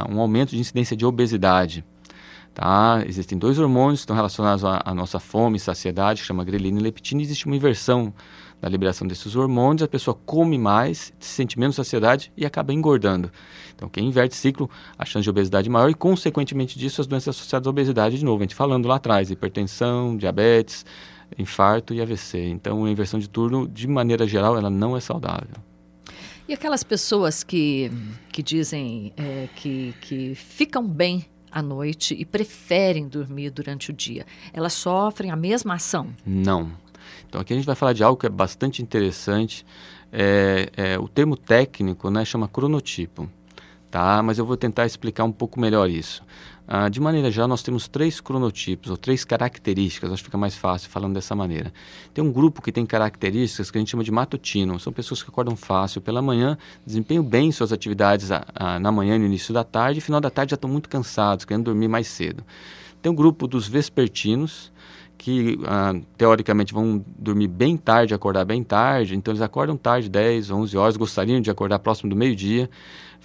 um 0.09 0.19
aumento 0.19 0.51
de 0.51 0.61
incidência 0.61 0.97
de 0.97 1.05
obesidade. 1.05 1.85
Tá? 2.55 3.03
Existem 3.07 3.37
dois 3.37 3.59
hormônios 3.59 4.01
que 4.01 4.05
estão 4.05 4.15
relacionados 4.15 4.65
à, 4.65 4.81
à 4.85 4.95
nossa 4.95 5.19
fome 5.19 5.57
e 5.57 5.61
saciedade, 5.61 6.21
que 6.21 6.27
chama 6.27 6.45
grelina 6.45 6.79
e 6.79 6.83
leptina, 6.83 7.21
existe 7.21 7.47
uma 7.47 7.57
inversão 7.57 8.15
da 8.63 8.69
liberação 8.69 9.07
desses 9.07 9.35
hormônios, 9.35 9.83
a 9.83 9.89
pessoa 9.89 10.17
come 10.25 10.57
mais, 10.57 11.13
sente 11.19 11.59
menos 11.59 11.75
saciedade 11.75 12.33
e 12.37 12.47
acaba 12.47 12.73
engordando. 12.73 13.31
Então, 13.75 13.89
quem 13.89 14.07
inverte 14.07 14.37
ciclo, 14.37 14.71
a 14.97 15.05
chance 15.05 15.25
de 15.25 15.31
obesidade 15.31 15.69
é 15.69 15.71
maior 15.71 15.91
e, 15.91 15.95
consequentemente 15.95 16.79
disso, 16.79 17.01
as 17.01 17.09
doenças 17.09 17.37
associadas 17.37 17.67
à 17.67 17.71
obesidade, 17.71 18.17
de 18.17 18.25
novo, 18.25 18.39
a 18.39 18.45
gente 18.45 18.55
falando 18.55 18.87
lá 18.87 18.95
atrás, 18.95 19.33
hipertensão, 19.33 20.17
diabetes, 20.17 20.87
infarto 21.37 21.93
e 21.93 22.01
AVC. 22.01 22.39
Então, 22.39 22.85
a 22.85 22.91
inversão 22.91 23.19
de 23.19 23.29
turno, 23.29 23.67
de 23.67 23.89
maneira 23.89 24.29
geral, 24.29 24.57
ela 24.57 24.71
não 24.71 24.97
é 24.97 25.01
saudável. 25.01 25.57
E 26.49 26.55
aquelas 26.55 26.85
pessoas 26.85 27.43
que, 27.43 27.91
que 28.31 28.43
dizem 28.43 29.13
é, 29.17 29.49
que, 29.57 29.95
que 30.01 30.35
ficam 30.35 30.87
bem 30.87 31.27
à 31.55 31.63
noite 31.63 32.17
e 32.19 32.25
preferem 32.25 33.07
dormir 33.07 33.51
durante 33.51 33.91
o 33.91 33.93
dia, 33.93 34.27
elas 34.53 34.73
sofrem 34.73 35.31
a 35.31 35.37
mesma 35.37 35.75
ação? 35.75 36.09
Não. 36.27 36.73
Então 37.29 37.41
aqui 37.41 37.53
a 37.53 37.57
gente 37.57 37.67
vai 37.67 37.77
falar 37.77 37.93
de 37.93 38.03
algo 38.03 38.19
que 38.19 38.27
é 38.27 38.31
bastante 38.31 38.83
interessante. 38.83 39.65
É, 40.13 40.71
é, 40.77 40.99
o 40.99 41.07
termo 41.09 41.37
técnico 41.37 42.11
né, 42.11 42.25
chama 42.25 42.49
cronotipo, 42.49 43.31
tá? 43.91 44.21
mas 44.23 44.39
eu 44.39 44.45
vou 44.45 44.57
tentar 44.57 44.85
explicar 44.85 45.25
um 45.25 45.33
pouco 45.33 45.61
melhor 45.61 45.89
isso. 45.89 46.23
Ah, 46.67 46.89
de 46.89 46.99
maneira 46.99 47.31
geral, 47.31 47.47
nós 47.47 47.63
temos 47.63 47.87
três 47.87 48.21
cronotipos, 48.21 48.91
ou 48.91 48.97
três 48.97 49.23
características, 49.23 50.11
acho 50.11 50.23
que 50.23 50.29
fica 50.29 50.39
mais 50.39 50.55
fácil 50.55 50.89
falando 50.89 51.13
dessa 51.13 51.35
maneira. 51.35 51.73
Tem 52.15 52.25
um 52.25 52.33
grupo 52.33 52.63
que 52.63 52.73
tem 52.73 52.87
características 52.87 53.71
que 53.71 53.77
a 53.77 53.81
gente 53.81 53.91
chama 53.91 54.03
de 54.03 54.11
matutino, 54.11 54.81
são 54.81 54.91
pessoas 54.91 55.23
que 55.23 55.29
acordam 55.29 55.57
fácil 55.57 56.01
pela 56.01 56.23
manhã, 56.23 56.57
desempenham 56.87 57.23
bem 57.23 57.53
suas 57.53 57.71
atividades 57.71 58.31
a, 58.33 58.47
a, 58.55 58.79
na 58.79 58.91
manhã 58.91 59.17
e 59.17 59.19
no 59.19 59.27
início 59.27 59.53
da 59.53 59.63
tarde, 59.63 59.99
e 59.99 60.01
final 60.01 60.23
da 60.23 60.31
tarde 60.31 60.53
já 60.53 60.55
estão 60.55 60.71
muito 60.71 60.89
cansados, 60.89 61.45
querendo 61.45 61.65
dormir 61.65 61.89
mais 61.89 62.07
cedo. 62.07 62.43
Tem 63.03 63.13
um 63.13 63.15
grupo 63.15 63.47
dos 63.47 63.69
vespertinos, 63.69 64.73
que 65.19 65.59
ah, 65.65 65.95
teoricamente 66.17 66.73
vão 66.73 67.05
dormir 67.19 67.49
bem 67.49 67.77
tarde, 67.77 68.15
acordar 68.15 68.45
bem 68.45 68.63
tarde, 68.65 69.15
então 69.15 69.33
eles 69.33 69.43
acordam 69.43 69.77
tarde, 69.77 70.09
10, 70.09 70.51
11 70.51 70.77
horas, 70.77 70.97
gostariam 70.97 71.41
de 71.41 71.51
acordar 71.51 71.79
próximo 71.79 72.11
do 72.11 72.17
meio-dia, 72.17 72.69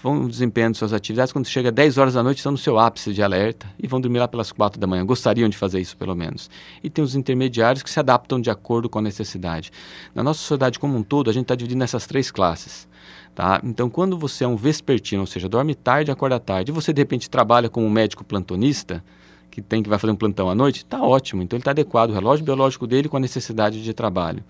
vão 0.02 0.28
desempenhando 0.28 0.78
suas 0.78 0.94
atividades, 0.94 1.34
quando 1.34 1.48
chega 1.48 1.72
10 1.72 1.98
horas 1.98 2.14
da 2.14 2.24
noite 2.24 2.38
estão 2.38 2.52
no 2.52 2.58
seu 2.58 2.80
ápice 2.80 3.14
de 3.14 3.22
alerta 3.22 3.68
e 3.78 3.88
vão 3.88 4.00
dormir 4.00 4.20
lá 4.20 4.28
pelas 4.28 4.52
4 4.52 4.80
da 4.80 4.88
manhã, 4.88 5.06
gostariam 5.06 5.50
de 5.50 5.58
fazer 5.58 5.80
isso 5.80 5.98
pelo 5.98 6.16
menos. 6.16 6.50
E 6.84 6.90
tem 6.90 7.04
os 7.04 7.16
intermediários 7.16 7.84
que 7.84 7.90
se 7.90 8.00
adaptam 8.00 8.40
de 8.40 8.50
acordo 8.50 8.90
com 8.90 9.00
a 9.00 9.02
necessidade. 9.02 9.72
Na 10.16 10.24
nossa 10.24 10.40
sociedade 10.40 10.80
como 10.80 10.98
um 10.98 11.04
todo, 11.04 11.30
a 11.30 11.34
gente 11.34 11.44
está 11.44 11.56
dividindo 11.56 11.80
nessas 11.80 12.08
três 12.08 12.32
classes. 12.32 12.88
Tá? 13.36 13.62
Então, 13.64 13.90
quando 13.90 14.18
você 14.18 14.44
é 14.44 14.48
um 14.48 14.56
vespertino, 14.56 15.22
ou 15.22 15.28
seja, 15.28 15.48
dorme 15.48 15.76
tarde, 15.76 16.12
acorda 16.12 16.40
tarde, 16.40 16.72
e 16.72 16.74
você 16.74 16.92
de 16.92 17.02
repente 17.02 17.30
trabalha 17.30 17.70
como 17.70 17.90
médico 17.90 18.24
plantonista, 18.24 19.04
que 19.50 19.62
tem 19.62 19.82
que 19.82 19.90
vai 19.90 19.98
fazer 20.00 20.12
um 20.12 20.16
plantão 20.16 20.50
à 20.50 20.56
noite, 20.56 20.78
está 20.78 21.02
ótimo. 21.02 21.42
Então 21.42 21.58
ele 21.58 21.62
está 21.62 21.72
adequado 21.72 22.12
o 22.12 22.14
relógio 22.14 22.46
biológico 22.46 22.86
dele 22.88 23.10
com 23.10 23.18
a 23.18 23.20
necessidade 23.20 23.84
de 23.84 23.94
trabalho. 23.94 24.44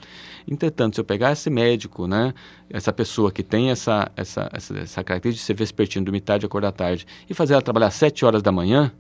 Entretanto, 0.48 0.96
se 0.96 1.02
eu 1.02 1.06
pegar 1.06 1.32
esse 1.32 1.50
médico, 1.50 2.08
né, 2.08 2.34
essa 2.70 2.92
pessoa 2.92 3.32
que 3.32 3.44
tem 3.44 3.70
essa, 3.70 4.12
essa, 4.16 4.50
essa, 4.54 4.78
essa 4.78 5.04
característica 5.04 5.42
de 5.42 5.46
ser 5.46 5.54
vespertino, 5.54 6.06
dormir 6.06 6.22
tarde, 6.22 6.46
acordar 6.46 6.72
tarde, 6.72 7.06
e 7.30 7.34
fazer 7.34 7.54
ela 7.54 7.62
trabalhar 7.62 7.88
às 7.88 7.96
7 7.96 8.26
horas 8.26 8.42
da 8.42 8.52
manhã, 8.52 8.92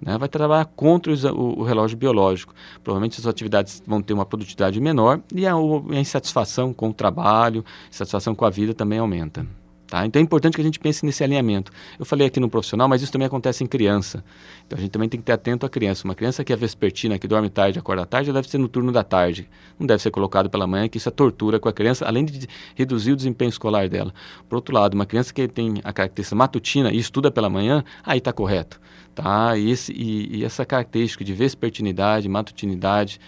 né, 0.00 0.18
vai 0.18 0.28
trabalhar 0.28 0.64
contra 0.64 1.12
o, 1.12 1.60
o, 1.60 1.62
relógio 1.62 1.96
biológico. 1.96 2.54
Provavelmente 2.82 3.20
as 3.20 3.26
atividades 3.26 3.82
vão 3.86 4.02
ter 4.02 4.12
uma 4.12 4.26
produtividade 4.26 4.80
menor 4.80 5.20
e 5.34 5.46
a, 5.46 5.54
a 5.54 6.00
insatisfação 6.00 6.72
com 6.72 6.88
o 6.88 6.92
trabalho, 6.92 7.64
insatisfação 7.90 8.34
com 8.34 8.44
a 8.44 8.50
vida 8.50 8.74
também 8.74 8.98
aumenta. 8.98 9.46
Tá? 9.92 10.06
Então 10.06 10.18
é 10.18 10.22
importante 10.22 10.54
que 10.54 10.60
a 10.62 10.64
gente 10.64 10.78
pense 10.78 11.04
nesse 11.04 11.22
alinhamento. 11.22 11.70
Eu 11.98 12.06
falei 12.06 12.26
aqui 12.26 12.40
no 12.40 12.48
profissional, 12.48 12.88
mas 12.88 13.02
isso 13.02 13.12
também 13.12 13.26
acontece 13.26 13.62
em 13.62 13.66
criança. 13.66 14.24
Então 14.66 14.78
a 14.78 14.80
gente 14.80 14.90
também 14.90 15.06
tem 15.06 15.20
que 15.20 15.26
ter 15.26 15.32
atento 15.32 15.66
à 15.66 15.68
criança. 15.68 16.08
Uma 16.08 16.14
criança 16.14 16.42
que 16.42 16.50
é 16.50 16.56
vespertina, 16.56 17.18
que 17.18 17.28
dorme 17.28 17.50
tarde, 17.50 17.78
acorda 17.78 18.06
tarde, 18.06 18.32
deve 18.32 18.48
ser 18.48 18.56
no 18.56 18.68
turno 18.68 18.90
da 18.90 19.04
tarde. 19.04 19.46
Não 19.78 19.86
deve 19.86 20.02
ser 20.02 20.10
colocado 20.10 20.48
pela 20.48 20.66
manhã, 20.66 20.88
que 20.88 20.96
isso 20.96 21.10
é 21.10 21.12
tortura 21.12 21.60
com 21.60 21.68
a 21.68 21.74
criança, 21.74 22.06
além 22.06 22.24
de 22.24 22.48
reduzir 22.74 23.12
o 23.12 23.16
desempenho 23.16 23.50
escolar 23.50 23.86
dela. 23.86 24.14
Por 24.48 24.56
outro 24.56 24.74
lado, 24.74 24.94
uma 24.94 25.04
criança 25.04 25.30
que 25.30 25.46
tem 25.46 25.74
a 25.84 25.92
característica 25.92 26.34
matutina 26.34 26.90
e 26.90 26.96
estuda 26.96 27.30
pela 27.30 27.50
manhã, 27.50 27.84
aí 28.02 28.16
está 28.16 28.32
correto. 28.32 28.80
Tá? 29.14 29.56
E, 29.58 29.70
esse, 29.70 29.92
e, 29.92 30.38
e 30.38 30.44
essa 30.44 30.64
característica 30.64 31.22
de 31.22 31.34
vespertinidade, 31.34 32.28
matutinidade, 32.28 33.20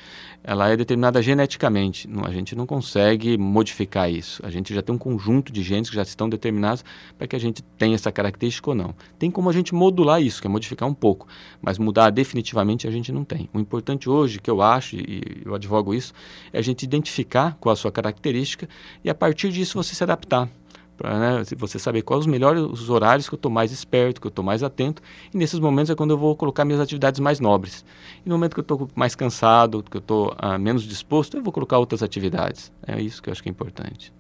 ela 0.43 0.69
é 0.69 0.77
determinada 0.77 1.23
geneticamente. 1.23 2.09
a 2.23 2.31
gente 2.31 2.55
não 2.55 2.67
consegue 2.67 3.39
modificar 3.39 4.11
isso. 4.11 4.45
A 4.45 4.51
gente 4.51 4.75
já 4.75 4.83
tem 4.83 4.95
um 4.95 4.99
conjunto 4.99 5.51
de 5.51 5.63
genes 5.63 5.89
que 5.89 5.97
já 5.97 6.03
estão 6.03 6.29
determinados 6.29 6.85
para 7.17 7.27
que 7.27 7.35
a 7.35 7.39
gente 7.39 7.63
tenha 7.79 7.95
essa 7.95 8.13
característica 8.13 8.71
ou 8.71 8.77
não. 8.77 8.95
Tem 9.19 9.31
como 9.31 9.49
a 9.49 9.53
gente 9.53 9.75
modular 9.75 10.23
isso, 10.23 10.43
que 10.43 10.47
é 10.47 10.51
modificar 10.51 10.87
um 10.87 10.95
pouco, 10.95 11.27
mas 11.63 11.79
mudar 11.79 12.11
definitivamente 12.11 12.87
a 12.87 12.91
gente 12.91 13.11
não 13.11 13.25
tem. 13.25 13.49
O 13.55 13.59
importante 13.59 14.09
hoje, 14.09 14.39
que 14.39 14.51
eu 14.51 14.61
acho, 14.61 14.97
e 14.97 15.43
eu 15.45 15.55
advogo 15.55 15.95
isso, 15.95 16.13
é 16.53 16.59
a 16.59 16.63
gente 16.63 16.83
identificar 16.83 17.57
qual 17.59 17.73
a 17.73 17.77
sua 17.77 17.91
característica 17.91 18.69
e 19.03 19.09
a 19.09 19.15
partir 19.15 19.51
disso 19.51 19.83
você 19.83 19.95
se 19.95 20.03
adaptar 20.03 20.49
para 20.97 21.19
né, 21.19 21.45
você 21.57 21.79
saber 21.79 22.03
quais 22.03 22.21
os 22.21 22.27
melhores 22.27 22.63
os 22.63 22.89
horários 22.91 23.29
que 23.29 23.35
eu 23.35 23.37
estou 23.37 23.51
mais 23.51 23.73
esperto, 23.73 24.21
que 24.21 24.27
eu 24.27 24.31
estou 24.31 24.45
mais 24.45 24.63
atento. 24.63 25.03
E 25.33 25.37
nesses 25.37 25.59
momentos 25.59 25.91
é 25.91 25.95
quando 25.95 26.11
eu 26.11 26.19
vou 26.19 26.37
colocar 26.37 26.65
minhas 26.65 26.81
atividades 26.81 27.21
mais 27.21 27.41
nobres. 27.41 27.85
E 28.25 28.29
no 28.29 28.37
momento 28.37 28.55
que 28.55 28.61
eu 28.61 28.63
estou 28.63 28.89
mais 28.95 29.15
cansado, 29.15 29.83
que 29.83 29.97
eu 29.97 30.01
estou 30.01 30.35
ah, 30.39 30.59
menos 30.59 30.85
disposto, 30.85 31.37
eu 31.37 31.43
vou 31.43 31.53
colocar 31.53 31.79
outras 31.79 32.03
atividades. 32.03 32.73
É 32.87 33.01
isso 33.01 33.23
que 33.23 33.29
eu 33.29 33.33
acho 33.33 33.43
que 33.43 33.49
é 33.49 33.53
importante. 33.53 34.13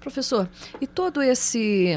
Professor, 0.00 0.48
e 0.80 0.86
todo 0.86 1.22
esse 1.22 1.96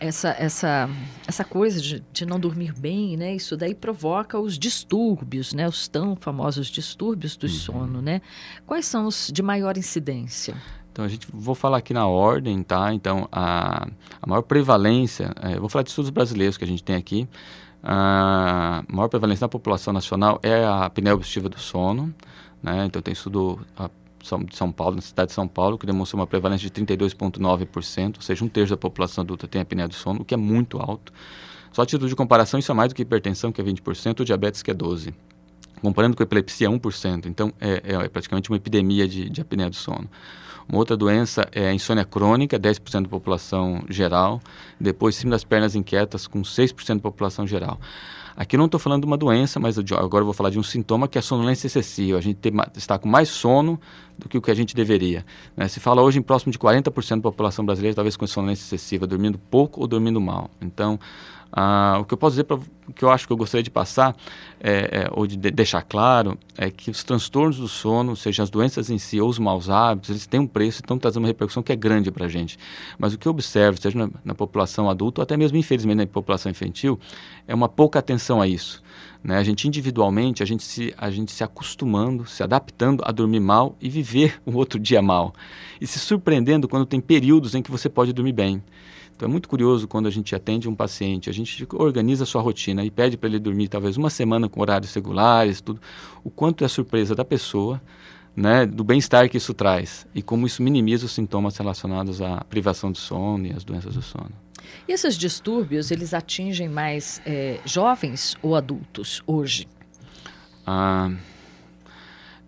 essa, 0.00 0.30
essa, 0.30 0.88
essa 1.28 1.44
coisa 1.44 1.80
de, 1.80 2.02
de 2.10 2.24
não 2.24 2.40
dormir 2.40 2.72
bem, 2.72 3.16
né? 3.16 3.34
Isso 3.34 3.56
daí 3.56 3.74
provoca 3.74 4.40
os 4.40 4.58
distúrbios, 4.58 5.52
né? 5.52 5.68
Os 5.68 5.86
tão 5.86 6.16
famosos 6.16 6.68
distúrbios 6.68 7.36
do 7.36 7.46
uhum. 7.46 7.52
sono, 7.52 8.02
né? 8.02 8.22
Quais 8.66 8.86
são 8.86 9.06
os 9.06 9.30
de 9.32 9.42
maior 9.42 9.76
incidência? 9.76 10.56
Então, 10.92 11.04
a 11.04 11.08
gente 11.08 11.26
vou 11.32 11.54
falar 11.54 11.78
aqui 11.78 11.94
na 11.94 12.06
ordem, 12.06 12.62
tá? 12.62 12.92
Então, 12.92 13.28
a, 13.30 13.86
a 14.20 14.26
maior 14.26 14.42
prevalência, 14.42 15.32
é, 15.40 15.58
vou 15.58 15.68
falar 15.68 15.82
de 15.82 15.90
estudos 15.90 16.10
brasileiros 16.10 16.56
que 16.56 16.64
a 16.64 16.66
gente 16.66 16.82
tem 16.82 16.96
aqui. 16.96 17.28
A 17.82 18.84
maior 18.88 19.08
prevalência 19.08 19.44
na 19.44 19.48
população 19.48 19.92
nacional 19.92 20.38
é 20.42 20.64
a 20.64 20.86
apneia 20.86 21.14
obstrutiva 21.14 21.48
do 21.48 21.58
sono, 21.58 22.14
né? 22.62 22.84
Então, 22.86 23.00
tem 23.00 23.12
estudo 23.12 23.60
a, 23.78 23.88
de 24.18 24.56
São 24.56 24.70
Paulo, 24.70 24.96
na 24.96 25.02
cidade 25.02 25.28
de 25.28 25.34
São 25.34 25.48
Paulo, 25.48 25.78
que 25.78 25.86
demonstrou 25.86 26.20
uma 26.20 26.26
prevalência 26.26 26.68
de 26.68 26.84
32,9%, 26.84 28.16
ou 28.16 28.22
seja, 28.22 28.44
um 28.44 28.48
terço 28.48 28.70
da 28.70 28.76
população 28.76 29.22
adulta 29.22 29.48
tem 29.48 29.62
apneia 29.62 29.88
do 29.88 29.94
sono, 29.94 30.20
o 30.20 30.24
que 30.24 30.34
é 30.34 30.36
muito 30.36 30.78
alto. 30.78 31.12
Só 31.72 31.82
a 31.82 31.86
título 31.86 32.08
de 32.08 32.16
comparação, 32.16 32.58
isso 32.58 32.70
é 32.70 32.74
mais 32.74 32.88
do 32.88 32.94
que 32.94 33.02
hipertensão, 33.02 33.52
que 33.52 33.60
é 33.60 33.64
20%, 33.64 34.20
ou 34.20 34.24
diabetes, 34.24 34.62
que 34.62 34.70
é 34.70 34.74
12%. 34.74 35.14
Comparando 35.80 36.14
com 36.14 36.22
a 36.22 36.24
epilepsia, 36.24 36.66
é 36.66 36.70
1%. 36.70 37.26
Então, 37.26 37.54
é, 37.58 37.82
é, 37.84 37.94
é 38.04 38.08
praticamente 38.08 38.50
uma 38.50 38.56
epidemia 38.56 39.08
de, 39.08 39.30
de 39.30 39.40
apneia 39.40 39.70
do 39.70 39.76
sono. 39.76 40.10
Uma 40.70 40.78
outra 40.78 40.96
doença 40.96 41.48
é 41.50 41.68
a 41.68 41.74
insônia 41.74 42.04
crônica, 42.04 42.56
10% 42.56 43.02
da 43.02 43.08
população 43.08 43.82
geral. 43.88 44.40
Depois, 44.78 45.16
síndrome 45.16 45.32
das 45.32 45.42
pernas 45.42 45.74
inquietas, 45.74 46.28
com 46.28 46.42
6% 46.42 46.94
da 46.94 47.00
população 47.00 47.44
geral. 47.44 47.80
Aqui 48.36 48.56
não 48.56 48.66
estou 48.66 48.78
falando 48.78 49.00
de 49.02 49.06
uma 49.06 49.16
doença, 49.16 49.58
mas 49.58 49.76
agora 49.78 50.24
vou 50.24 50.32
falar 50.32 50.48
de 50.50 50.60
um 50.60 50.62
sintoma 50.62 51.08
que 51.08 51.18
é 51.18 51.20
a 51.20 51.22
sonolência 51.22 51.66
excessiva. 51.66 52.18
A 52.18 52.20
gente 52.20 52.38
está 52.76 52.96
com 52.98 53.08
mais 53.08 53.28
sono 53.28 53.80
do 54.16 54.28
que 54.28 54.38
o 54.38 54.40
que 54.40 54.50
a 54.50 54.54
gente 54.54 54.74
deveria. 54.74 55.26
Né? 55.56 55.66
Se 55.66 55.80
fala 55.80 56.02
hoje 56.02 56.20
em 56.20 56.22
próximo 56.22 56.52
de 56.52 56.58
40% 56.58 57.16
da 57.16 57.22
população 57.22 57.66
brasileira, 57.66 57.96
talvez 57.96 58.16
com 58.16 58.24
sonolência 58.28 58.62
excessiva, 58.62 59.08
dormindo 59.08 59.38
pouco 59.38 59.80
ou 59.80 59.88
dormindo 59.88 60.20
mal. 60.20 60.48
Então, 60.60 61.00
ah, 61.52 61.98
o 62.00 62.04
que 62.04 62.14
eu 62.14 62.18
posso 62.18 62.34
dizer, 62.34 62.44
pra, 62.44 62.56
o 62.56 62.92
que 62.92 63.04
eu 63.04 63.10
acho 63.10 63.26
que 63.26 63.32
eu 63.32 63.36
gostaria 63.36 63.62
de 63.62 63.70
passar, 63.70 64.16
é, 64.60 65.04
é, 65.04 65.08
ou 65.12 65.26
de, 65.26 65.36
de 65.36 65.50
deixar 65.50 65.82
claro, 65.82 66.38
é 66.56 66.70
que 66.70 66.90
os 66.90 67.02
transtornos 67.02 67.58
do 67.58 67.66
sono, 67.66 68.14
seja 68.14 68.42
as 68.42 68.50
doenças 68.50 68.90
em 68.90 68.98
si 68.98 69.20
ou 69.20 69.28
os 69.28 69.38
maus 69.38 69.68
hábitos, 69.68 70.10
eles 70.10 70.26
têm 70.26 70.40
um 70.40 70.46
preço 70.46 70.78
e 70.78 70.82
estão 70.82 70.98
trazendo 70.98 71.22
uma 71.22 71.28
repercussão 71.28 71.62
que 71.62 71.72
é 71.72 71.76
grande 71.76 72.10
para 72.10 72.26
a 72.26 72.28
gente. 72.28 72.58
Mas 72.98 73.14
o 73.14 73.18
que 73.18 73.26
eu 73.26 73.30
observo, 73.30 73.80
seja 73.80 73.98
na, 73.98 74.10
na, 74.24 74.34
população 74.34 74.88
adulta 74.88 75.20
ou 75.20 75.22
até 75.22 75.36
mesmo, 75.36 75.56
infelizmente, 75.56 75.98
na 75.98 76.06
população 76.06 76.50
infantil, 76.50 76.98
é 77.48 77.54
uma 77.54 77.68
pouca 77.68 77.98
atenção 77.98 78.40
a 78.40 78.46
isso. 78.46 78.82
Né? 79.22 79.36
A 79.36 79.42
gente 79.42 79.66
individualmente, 79.66 80.42
a 80.42 80.46
gente, 80.46 80.62
se, 80.62 80.94
a 80.96 81.10
gente 81.10 81.32
se 81.32 81.42
acostumando, 81.42 82.26
se 82.26 82.42
adaptando 82.42 83.02
a 83.04 83.12
dormir 83.12 83.40
mal 83.40 83.76
e 83.80 83.88
viver 83.88 84.40
um 84.46 84.54
outro 84.56 84.78
dia 84.78 85.02
mal. 85.02 85.34
E 85.80 85.86
se 85.86 85.98
surpreendendo 85.98 86.68
quando 86.68 86.86
tem 86.86 87.00
períodos 87.00 87.54
em 87.54 87.62
que 87.62 87.70
você 87.70 87.88
pode 87.88 88.12
dormir 88.12 88.32
bem. 88.32 88.62
Então 89.20 89.28
é 89.28 89.30
muito 89.30 89.50
curioso 89.50 89.86
quando 89.86 90.06
a 90.06 90.10
gente 90.10 90.34
atende 90.34 90.66
um 90.66 90.74
paciente, 90.74 91.28
a 91.28 91.32
gente 91.32 91.68
organiza 91.74 92.24
a 92.24 92.26
sua 92.26 92.40
rotina 92.40 92.82
e 92.82 92.90
pede 92.90 93.18
para 93.18 93.28
ele 93.28 93.38
dormir 93.38 93.68
talvez 93.68 93.98
uma 93.98 94.08
semana 94.08 94.48
com 94.48 94.62
horários 94.62 94.94
regulares, 94.94 95.60
tudo, 95.60 95.78
o 96.24 96.30
quanto 96.30 96.64
é 96.64 96.66
a 96.66 96.70
surpresa 96.70 97.14
da 97.14 97.22
pessoa, 97.22 97.82
né, 98.34 98.64
do 98.64 98.82
bem-estar 98.82 99.28
que 99.28 99.36
isso 99.36 99.52
traz 99.52 100.06
e 100.14 100.22
como 100.22 100.46
isso 100.46 100.62
minimiza 100.62 101.04
os 101.04 101.12
sintomas 101.12 101.54
relacionados 101.58 102.22
à 102.22 102.42
privação 102.44 102.90
de 102.90 102.98
sono 102.98 103.46
e 103.46 103.52
às 103.52 103.62
doenças 103.62 103.94
do 103.94 104.00
sono. 104.00 104.32
E 104.88 104.92
esses 104.92 105.18
distúrbios, 105.18 105.90
eles 105.90 106.14
atingem 106.14 106.70
mais 106.70 107.20
é, 107.26 107.60
jovens 107.66 108.38
ou 108.40 108.56
adultos 108.56 109.22
hoje? 109.26 109.68
Ah, 110.66 111.10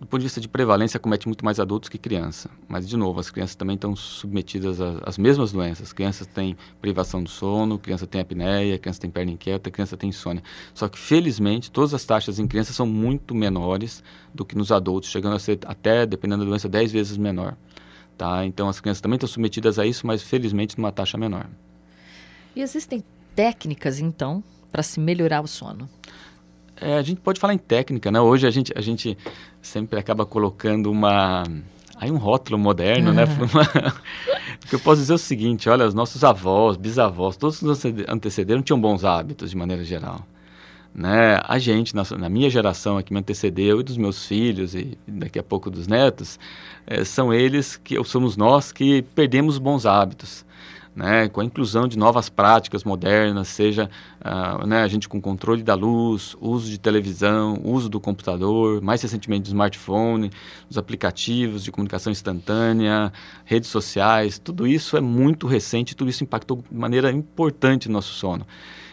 do 0.02 0.06
ponto 0.08 0.18
de 0.18 0.26
vista 0.26 0.40
de 0.40 0.48
prevalência, 0.48 0.98
comete 0.98 1.28
muito 1.28 1.44
mais 1.44 1.60
adultos 1.60 1.88
que 1.88 1.96
criança. 1.96 2.50
Mas, 2.66 2.88
de 2.88 2.96
novo, 2.96 3.20
as 3.20 3.30
crianças 3.30 3.54
também 3.54 3.76
estão 3.76 3.94
submetidas 3.94 4.80
às 4.80 5.16
mesmas 5.16 5.52
doenças. 5.52 5.86
As 5.86 5.92
crianças 5.92 6.26
têm 6.26 6.56
privação 6.80 7.22
do 7.22 7.30
sono, 7.30 7.78
criança 7.78 8.04
tem 8.04 8.20
apneia, 8.20 8.76
criança 8.78 9.00
tem 9.00 9.08
perna 9.08 9.30
inquieta, 9.30 9.70
criança 9.70 9.96
tem 9.96 10.10
insônia. 10.10 10.42
Só 10.74 10.88
que, 10.88 10.98
felizmente, 10.98 11.70
todas 11.70 11.94
as 11.94 12.04
taxas 12.04 12.40
em 12.40 12.48
crianças 12.48 12.74
são 12.74 12.84
muito 12.84 13.32
menores 13.32 14.02
do 14.34 14.44
que 14.44 14.56
nos 14.56 14.72
adultos, 14.72 15.08
chegando 15.08 15.36
a 15.36 15.38
ser 15.38 15.60
até, 15.66 16.04
dependendo 16.04 16.42
da 16.42 16.50
doença, 16.50 16.68
10 16.68 16.90
vezes 16.90 17.16
menor. 17.16 17.56
Tá? 18.18 18.44
Então, 18.44 18.68
as 18.68 18.80
crianças 18.80 19.00
também 19.00 19.14
estão 19.14 19.28
submetidas 19.28 19.78
a 19.78 19.86
isso, 19.86 20.04
mas, 20.04 20.20
felizmente, 20.20 20.76
numa 20.76 20.90
taxa 20.90 21.16
menor. 21.16 21.46
E 22.56 22.60
existem 22.60 23.04
técnicas, 23.36 24.00
então, 24.00 24.42
para 24.72 24.82
se 24.82 24.98
melhorar 24.98 25.42
o 25.42 25.46
sono? 25.46 25.88
É, 26.80 26.96
a 26.96 27.02
gente 27.02 27.20
pode 27.20 27.38
falar 27.38 27.54
em 27.54 27.58
técnica, 27.58 28.10
né? 28.10 28.20
Hoje 28.20 28.46
a 28.46 28.50
gente, 28.50 28.72
a 28.76 28.80
gente 28.80 29.16
sempre 29.60 29.98
acaba 29.98 30.26
colocando 30.26 30.90
uma 30.90 31.44
aí 31.96 32.10
um 32.10 32.16
rótulo 32.16 32.58
moderno, 32.58 33.12
né? 33.12 33.24
o 34.64 34.66
que 34.66 34.74
eu 34.74 34.80
posso 34.80 35.00
dizer 35.00 35.12
é 35.12 35.14
o 35.14 35.18
seguinte, 35.18 35.68
olha, 35.68 35.86
os 35.86 35.94
nossos 35.94 36.24
avós, 36.24 36.76
bisavós, 36.76 37.36
todos 37.36 37.60
que 37.60 37.64
nos 37.64 37.84
antecederam 38.08 38.60
tinham 38.60 38.80
bons 38.80 39.04
hábitos 39.04 39.50
de 39.50 39.56
maneira 39.56 39.84
geral. 39.84 40.26
Né? 40.94 41.40
A 41.44 41.58
gente, 41.58 41.94
na, 41.94 42.02
na 42.18 42.28
minha 42.28 42.50
geração 42.50 43.00
que 43.02 43.12
me 43.12 43.20
antecedeu 43.20 43.80
e 43.80 43.82
dos 43.82 43.96
meus 43.96 44.26
filhos 44.26 44.74
e 44.74 44.98
daqui 45.06 45.38
a 45.38 45.42
pouco 45.42 45.70
dos 45.70 45.86
netos, 45.86 46.38
é, 46.86 47.04
são 47.04 47.32
eles 47.32 47.76
que 47.76 48.02
somos 48.04 48.36
nós 48.36 48.72
que 48.72 49.02
perdemos 49.14 49.56
bons 49.58 49.86
hábitos. 49.86 50.44
Né, 50.94 51.28
com 51.28 51.40
a 51.40 51.44
inclusão 51.44 51.88
de 51.88 51.96
novas 51.96 52.28
práticas 52.28 52.84
modernas, 52.84 53.48
seja 53.48 53.88
uh, 54.20 54.66
né, 54.66 54.82
a 54.82 54.88
gente 54.88 55.08
com 55.08 55.20
controle 55.20 55.62
da 55.62 55.74
luz, 55.74 56.36
uso 56.40 56.70
de 56.70 56.78
televisão, 56.78 57.60
uso 57.64 57.88
do 57.88 57.98
computador, 57.98 58.82
mais 58.82 59.00
recentemente 59.00 59.44
do 59.44 59.48
smartphone, 59.48 60.30
os 60.68 60.76
aplicativos 60.76 61.64
de 61.64 61.72
comunicação 61.72 62.12
instantânea, 62.12 63.12
redes 63.44 63.70
sociais, 63.70 64.38
tudo 64.38 64.66
isso 64.66 64.96
é 64.96 65.00
muito 65.00 65.46
recente, 65.46 65.96
tudo 65.96 66.10
isso 66.10 66.22
impactou 66.22 66.62
de 66.70 66.76
maneira 66.76 67.10
importante 67.10 67.88
no 67.88 67.94
nosso 67.94 68.12
sono. 68.12 68.46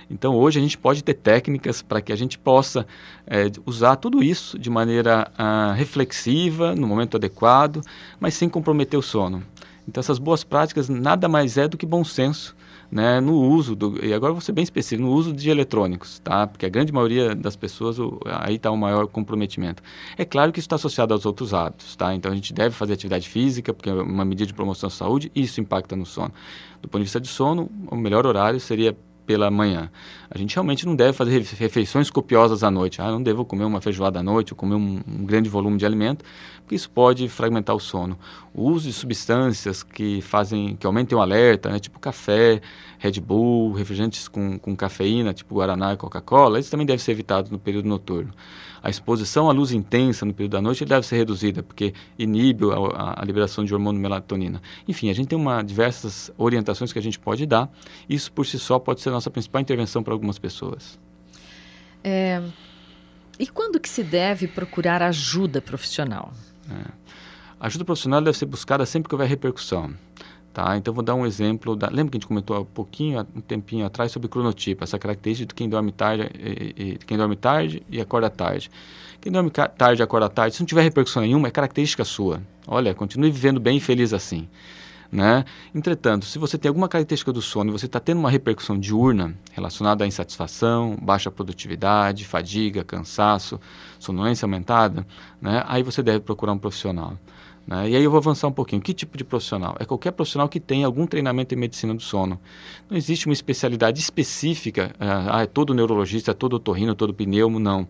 Então, 0.10 0.36
hoje 0.36 0.58
a 0.58 0.62
gente 0.62 0.78
pode 0.78 1.04
ter 1.04 1.14
técnicas 1.14 1.84
para 1.84 2.02
que 2.02 2.12
a 2.12 2.16
gente 2.16 2.40
possa 2.40 2.88
é, 3.28 3.44
usar 3.64 3.96
tudo 3.96 4.24
isso 4.24 4.58
de 4.58 4.70
maneira 4.70 5.32
ah, 5.38 5.72
reflexiva, 5.74 6.74
no 6.74 6.88
momento 6.88 7.16
adequado, 7.16 7.82
mas 8.20 8.34
sem 8.34 8.50
comprometer 8.50 8.98
o 8.98 9.04
sono. 9.04 9.44
Então, 9.90 10.00
essas 10.00 10.20
boas 10.20 10.44
práticas 10.44 10.88
nada 10.88 11.28
mais 11.28 11.58
é 11.58 11.68
do 11.68 11.78
que 11.78 11.86
bom 11.86 12.04
senso. 12.04 12.56
Né, 12.92 13.20
no 13.20 13.36
uso, 13.36 13.76
do, 13.76 14.04
e 14.04 14.12
agora 14.12 14.34
vou 14.34 14.42
ser 14.42 14.52
bem 14.52 14.64
específico, 14.64 15.08
no 15.08 15.14
uso 15.14 15.32
de 15.32 15.48
eletrônicos, 15.48 16.18
tá? 16.24 16.48
Porque 16.48 16.66
a 16.66 16.70
grande 16.70 16.92
maioria 16.92 17.36
das 17.36 17.56
pessoas, 17.56 18.00
o, 18.00 18.20
aí 18.26 18.56
está 18.56 18.72
o 18.72 18.76
maior 18.76 19.06
comprometimento. 19.06 19.84
É 20.18 20.26
claro 20.26 20.52
que 20.52 20.58
isso 20.58 20.66
está 20.66 20.76
associado 20.76 21.14
aos 21.14 21.24
outros 21.24 21.54
hábitos, 21.54 21.96
tá? 21.96 22.16
Então 22.16 22.32
a 22.32 22.34
gente 22.36 22.52
deve 22.52 22.74
fazer 22.74 22.94
atividade 22.94 23.30
física, 23.30 23.76
porque 23.76 23.92
é 23.92 23.94
uma 23.94 24.26
medida 24.26 24.48
de 24.48 24.56
promoção 24.56 24.90
da 24.90 24.96
saúde, 24.96 25.32
e 25.36 25.44
isso 25.44 25.62
impacta 25.62 25.96
no 25.96 26.04
sono. 26.04 26.34
Do 26.82 26.90
ponto 26.90 27.02
de 27.02 27.04
vista 27.04 27.22
de 27.22 27.28
sono, 27.28 27.70
o 27.92 27.96
melhor 27.96 28.26
horário 28.26 28.60
seria 28.60 28.98
pela 29.30 29.52
manhã. 29.52 29.92
A 30.28 30.40
gente 30.40 30.56
realmente 30.56 30.88
não 30.88 30.96
deve 30.96 31.14
fazer 31.14 31.40
refeições 31.60 32.10
copiosas 32.10 32.64
à 32.64 32.72
noite. 32.72 33.00
Ah, 33.00 33.12
não 33.12 33.22
devo 33.22 33.46
comer 33.46 33.64
uma 33.64 33.80
feijoada 33.80 34.22
à 34.22 34.24
noite 34.24 34.54
ou 34.54 34.58
comer 34.58 34.74
um, 34.74 35.02
um 35.08 35.24
grande 35.24 35.48
volume 35.48 35.78
de 35.78 35.86
alimento, 35.86 36.26
porque 36.64 36.74
isso 36.74 36.90
pode 36.90 37.30
fragmentar 37.30 37.76
o 37.76 37.80
sono. 37.80 38.18
O 38.52 38.72
uso 38.72 38.88
de 38.88 38.94
substâncias 38.94 39.84
que 39.84 40.20
fazem, 40.22 40.76
que 40.76 40.88
aumentem 40.88 41.16
o 41.16 41.22
alerta, 41.22 41.70
né, 41.70 41.78
tipo 41.78 42.00
café, 42.00 42.60
Red 42.98 43.22
Bull, 43.22 43.74
refrigerantes 43.74 44.28
com, 44.28 44.58
com 44.58 44.76
cafeína, 44.76 45.32
tipo 45.32 45.54
Guaraná 45.54 45.94
e 45.94 45.98
Coca-Cola, 45.98 46.60
isso 46.60 46.72
também 46.72 46.88
deve 46.88 47.04
ser 47.04 47.12
evitado 47.12 47.52
no 47.52 47.60
período 47.60 47.88
noturno 47.88 48.34
a 48.82 48.90
exposição 48.90 49.50
à 49.50 49.54
luz 49.54 49.72
intensa 49.72 50.26
no 50.26 50.34
período 50.34 50.54
da 50.54 50.62
noite 50.62 50.86
deve 50.86 51.06
ser 51.06 51.18
reduzida, 51.18 51.62
porque 51.64 51.94
inibe 52.18 52.66
a, 52.96 53.22
a, 53.22 53.26
liberação 53.26 53.64
de 53.64 53.74
hormônio 53.74 54.02
melatonina. 54.02 54.62
Enfim, 54.88 55.10
a 55.10 55.14
gente 55.14 55.28
tem 55.28 55.38
uma, 55.38 55.62
diversas 55.62 56.32
orientações 56.38 56.94
que 56.94 57.00
a 57.00 57.02
gente 57.02 57.20
pode 57.20 57.46
dar. 57.46 57.70
Isso 58.08 58.32
por 58.32 58.46
si 58.46 58.58
só 58.58 58.80
pode 58.80 59.02
ser 59.02 59.10
a 59.10 59.14
nossa 59.14 59.30
principal 59.30 59.62
intervenção 59.62 60.02
para 60.04 60.14
algumas 60.14 60.40
pessoas. 60.40 61.00
É, 62.04 62.42
e 63.38 63.48
quando 63.48 63.80
que 63.80 63.90
se 63.90 64.04
deve 64.04 64.48
procurar 64.48 65.02
ajuda 65.02 65.62
profissional? 65.62 66.34
É, 66.70 66.92
a 67.60 67.68
ajuda 67.68 67.84
profissional 67.84 68.22
deve 68.22 68.38
ser 68.38 68.46
buscada 68.46 68.86
sempre 68.86 69.10
que 69.10 69.16
houver 69.16 69.28
repercussão. 69.28 69.94
Tá? 70.60 70.76
Então, 70.76 70.94
vou 70.94 71.02
dar 71.02 71.16
um 71.16 71.26
exemplo. 71.26 71.74
Da, 71.74 71.88
lembra 71.88 72.12
que 72.12 72.18
a 72.18 72.20
gente 72.20 72.28
comentou 72.28 72.54
há 72.54 72.60
um 72.60 72.66
pouquinho, 72.66 73.26
um 73.34 73.40
tempinho 73.40 73.86
atrás, 73.86 74.12
sobre 74.12 74.28
cronotipo, 74.28 74.84
essa 74.84 75.00
característica 75.00 75.48
de 75.48 75.56
quem 75.56 75.70
dorme 75.70 75.90
tarde 75.90 76.30
e, 76.38 76.76
e, 76.76 76.98
quem 76.98 77.18
dorme 77.18 77.38
tarde 77.38 77.82
e 77.90 78.02
acorda 78.02 78.30
tarde. 78.30 78.70
Quem 79.22 79.32
dorme 79.32 79.50
tarde 79.52 80.02
e 80.02 80.04
acorda 80.04 80.28
tarde, 80.28 80.58
se 80.58 80.62
não 80.62 80.68
tiver 80.68 80.82
repercussão 80.82 81.22
nenhuma, 81.22 81.48
é 81.48 81.52
característica 81.52 82.04
sua. 82.04 82.42
Olha, 82.68 82.94
continue 82.94 83.32
vivendo 83.32 83.58
bem 83.58 83.78
e 83.78 83.80
feliz 83.80 84.12
assim. 84.12 84.50
Né? 85.10 85.46
Entretanto, 85.74 86.26
se 86.26 86.38
você 86.38 86.58
tem 86.58 86.68
alguma 86.68 86.90
característica 86.90 87.32
do 87.32 87.42
sono 87.42 87.70
e 87.70 87.72
você 87.72 87.86
está 87.86 88.02
tendo 88.02 88.20
uma 88.20 88.30
repercussão 88.30 88.78
diurna 88.78 89.34
relacionada 89.54 90.04
à 90.04 90.08
insatisfação, 90.08 90.98
baixa 91.02 91.32
produtividade, 91.32 92.26
fadiga, 92.26 92.84
cansaço, 92.84 93.62
sonolência 93.98 94.46
aumentada, 94.46 95.08
né? 95.42 95.64
aí 95.68 95.84
você 95.84 96.04
deve 96.04 96.20
procurar 96.20 96.52
um 96.52 96.60
profissional. 96.60 97.18
Né? 97.70 97.92
E 97.92 97.96
aí 97.96 98.04
eu 98.04 98.10
vou 98.10 98.18
avançar 98.18 98.48
um 98.48 98.52
pouquinho. 98.52 98.82
Que 98.82 98.96
tipo 98.96 99.16
de 99.16 99.24
profissional? 99.24 99.76
É 99.80 99.86
qualquer 99.86 100.12
profissional 100.12 100.50
que 100.50 100.60
tenha 100.60 100.88
algum 100.88 101.06
treinamento 101.06 101.54
em 101.54 101.58
medicina 101.58 101.94
do 101.94 102.02
sono. 102.02 102.40
Não 102.90 102.98
existe 102.98 103.28
uma 103.28 103.34
especialidade 103.34 104.00
específica, 104.00 104.92
ah, 105.00 105.44
é 105.44 105.46
todo 105.46 105.72
neurologista, 105.72 106.34
todo 106.34 106.56
otorrino, 106.56 106.96
todo 106.96 107.14
pneumo, 107.14 107.60
não. 107.60 107.88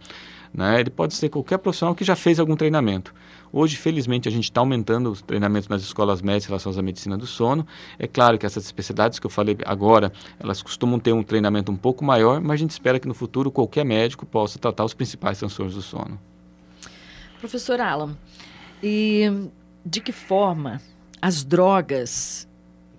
Né? 0.54 0.82
Ele 0.82 0.90
pode 0.90 1.14
ser 1.14 1.30
qualquer 1.30 1.60
profissional 1.60 1.96
que 1.96 2.04
já 2.04 2.14
fez 2.14 2.42
algum 2.42 2.58
treinamento. 2.58 3.14
Hoje, 3.54 3.78
felizmente, 3.78 4.28
a 4.28 4.32
gente 4.32 4.44
está 4.44 4.60
aumentando 4.60 5.10
os 5.10 5.22
treinamentos 5.22 5.70
nas 5.70 5.82
escolas 5.82 6.22
médicas 6.22 6.48
relacionadas 6.48 6.78
à 6.78 6.82
medicina 6.82 7.18
do 7.18 7.26
sono. 7.26 7.66
É 7.98 8.06
claro 8.06 8.38
que 8.38 8.46
essas 8.46 8.66
especialidades 8.66 9.18
que 9.18 9.26
eu 9.26 9.30
falei 9.30 9.58
agora, 9.66 10.12
elas 10.40 10.62
costumam 10.62 11.00
ter 11.00 11.14
um 11.14 11.24
treinamento 11.24 11.72
um 11.72 11.78
pouco 11.78 12.04
maior, 12.04 12.42
mas 12.42 12.52
a 12.52 12.58
gente 12.58 12.72
espera 12.72 13.00
que 13.00 13.08
no 13.08 13.14
futuro 13.14 13.50
qualquer 13.50 13.86
médico 13.86 14.26
possa 14.26 14.60
tratar 14.60 14.84
os 14.84 14.94
principais 14.94 15.40
transtornos 15.40 15.74
do 15.74 15.82
sono. 15.82 16.20
Professor 17.40 17.80
Alan, 17.80 18.18
e 18.84 19.50
de 19.86 20.02
que 20.02 20.12
forma 20.12 20.82
as 21.22 21.44
drogas 21.44 22.48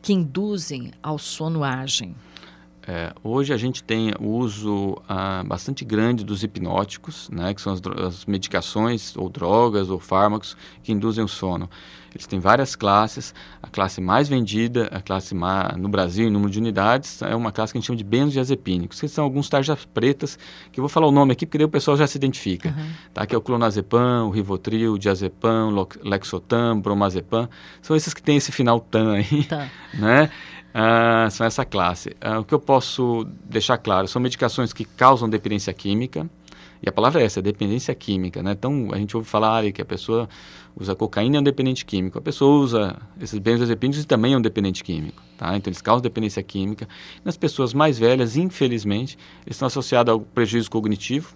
que 0.03 0.13
induzem 0.13 0.93
ao 1.03 1.19
sono 1.19 1.63
agem? 1.63 2.15
É, 2.87 3.13
hoje 3.23 3.53
a 3.53 3.57
gente 3.57 3.85
tem 3.85 4.13
o 4.19 4.29
uso 4.29 4.97
ah, 5.09 5.45
bastante 5.47 5.85
grande 5.85 6.25
dos 6.25 6.43
hipnóticos, 6.43 7.29
né, 7.31 7.53
que 7.55 7.61
são 7.61 7.73
as, 7.75 7.81
as, 8.05 8.25
medicações 8.25 9.17
ou 9.17 9.29
drogas 9.29 9.91
ou 9.91 10.01
fármacos 10.01 10.57
que 10.83 10.91
induzem 10.91 11.23
o 11.23 11.29
sono. 11.29 11.69
Eles 12.15 12.27
têm 12.27 12.41
várias 12.41 12.75
classes. 12.75 13.35
A 13.63 13.69
classe 13.69 14.01
mais 14.01 14.29
vendida, 14.29 14.89
a 14.91 15.01
classe 15.01 15.35
no 15.77 15.89
Brasil 15.89 16.27
em 16.27 16.31
número 16.31 16.51
de 16.51 16.59
unidades, 16.59 17.23
é 17.23 17.35
uma 17.35 17.53
classe 17.53 17.73
que 17.73 17.79
a 17.79 17.81
gente 17.81 17.87
chama 17.87 17.97
de 17.97 18.05
benzodiazepínicos, 18.05 19.01
que 19.01 19.09
são 19.09 19.25
alguns 19.25 19.49
tarjas 19.49 19.85
pretas, 19.85 20.39
que 20.73 20.81
eu 20.81 20.83
vou 20.83 20.89
falar 20.89 21.07
o 21.07 21.13
nome 21.13 21.33
aqui 21.33 21.47
porque 21.47 21.59
daí 21.59 21.67
o 21.67 21.71
pessoal 21.71 21.97
já 21.97 22.07
se 22.07 22.17
identifica. 22.17 22.71
Uhum. 22.71 22.91
Tá? 23.15 23.27
Que 23.27 23.35
é 23.35 23.39
o 23.39 23.41
clonazepam, 23.41 24.25
o 24.27 24.31
rivotril, 24.31 24.95
o 24.95 24.99
diazepam, 24.99 25.75
lexotam, 26.03 26.81
bromazepam. 26.81 27.49
São 27.83 27.97
esses 27.97 28.13
que 28.13 28.23
têm 28.23 28.37
esse 28.37 28.53
final 28.53 28.81
tan 28.81 29.13
aí, 29.13 29.45
tá. 29.45 29.69
né? 29.95 30.31
Ah, 30.73 31.29
são 31.31 31.47
essa 31.47 31.65
classe. 31.65 32.17
Ah, 32.21 32.39
o 32.39 32.45
que 32.45 32.55
eu 32.55 32.61
posso 32.61 33.27
deixar 33.45 33.77
claro 33.79 34.07
são 34.07 34.23
medicações 34.23 34.73
que 34.73 34.85
causam 34.85 35.29
dependência 35.29 35.73
química, 35.73 36.29
e 36.83 36.89
a 36.89 36.93
palavra 36.93 37.21
é 37.21 37.25
essa, 37.25 37.43
dependência 37.43 37.95
química, 37.95 38.43
né? 38.43 38.53
Então, 38.53 38.89
a 38.93 38.97
gente 38.97 39.17
ouve 39.17 39.29
falar 39.29 39.71
que 39.71 39.83
a 39.83 39.85
pessoa 39.85 40.29
usa 40.75 40.95
cocaína 40.95 41.37
é 41.37 41.41
um 41.41 41.43
dependente 41.43 41.85
químico. 41.85 42.19
A 42.19 42.23
pessoa 42.23 42.59
usa 42.59 42.97
esses 43.21 43.39
benzodiazepínicos 43.39 44.03
e 44.03 44.07
também 44.07 44.33
é 44.33 44.37
um 44.37 44.41
dependente 44.41 44.83
químico, 44.83 45.23
tá? 45.37 45.55
Então, 45.57 45.71
eles 45.71 45.83
causam 45.83 46.01
dependência 46.01 46.43
química. 46.43 46.89
Nas 47.23 47.37
pessoas 47.37 47.75
mais 47.75 47.99
velhas, 47.99 48.37
infelizmente, 48.37 49.19
eles 49.45 49.57
estão 49.57 49.67
associados 49.67 50.11
ao 50.11 50.21
prejuízo 50.21 50.71
cognitivo, 50.71 51.35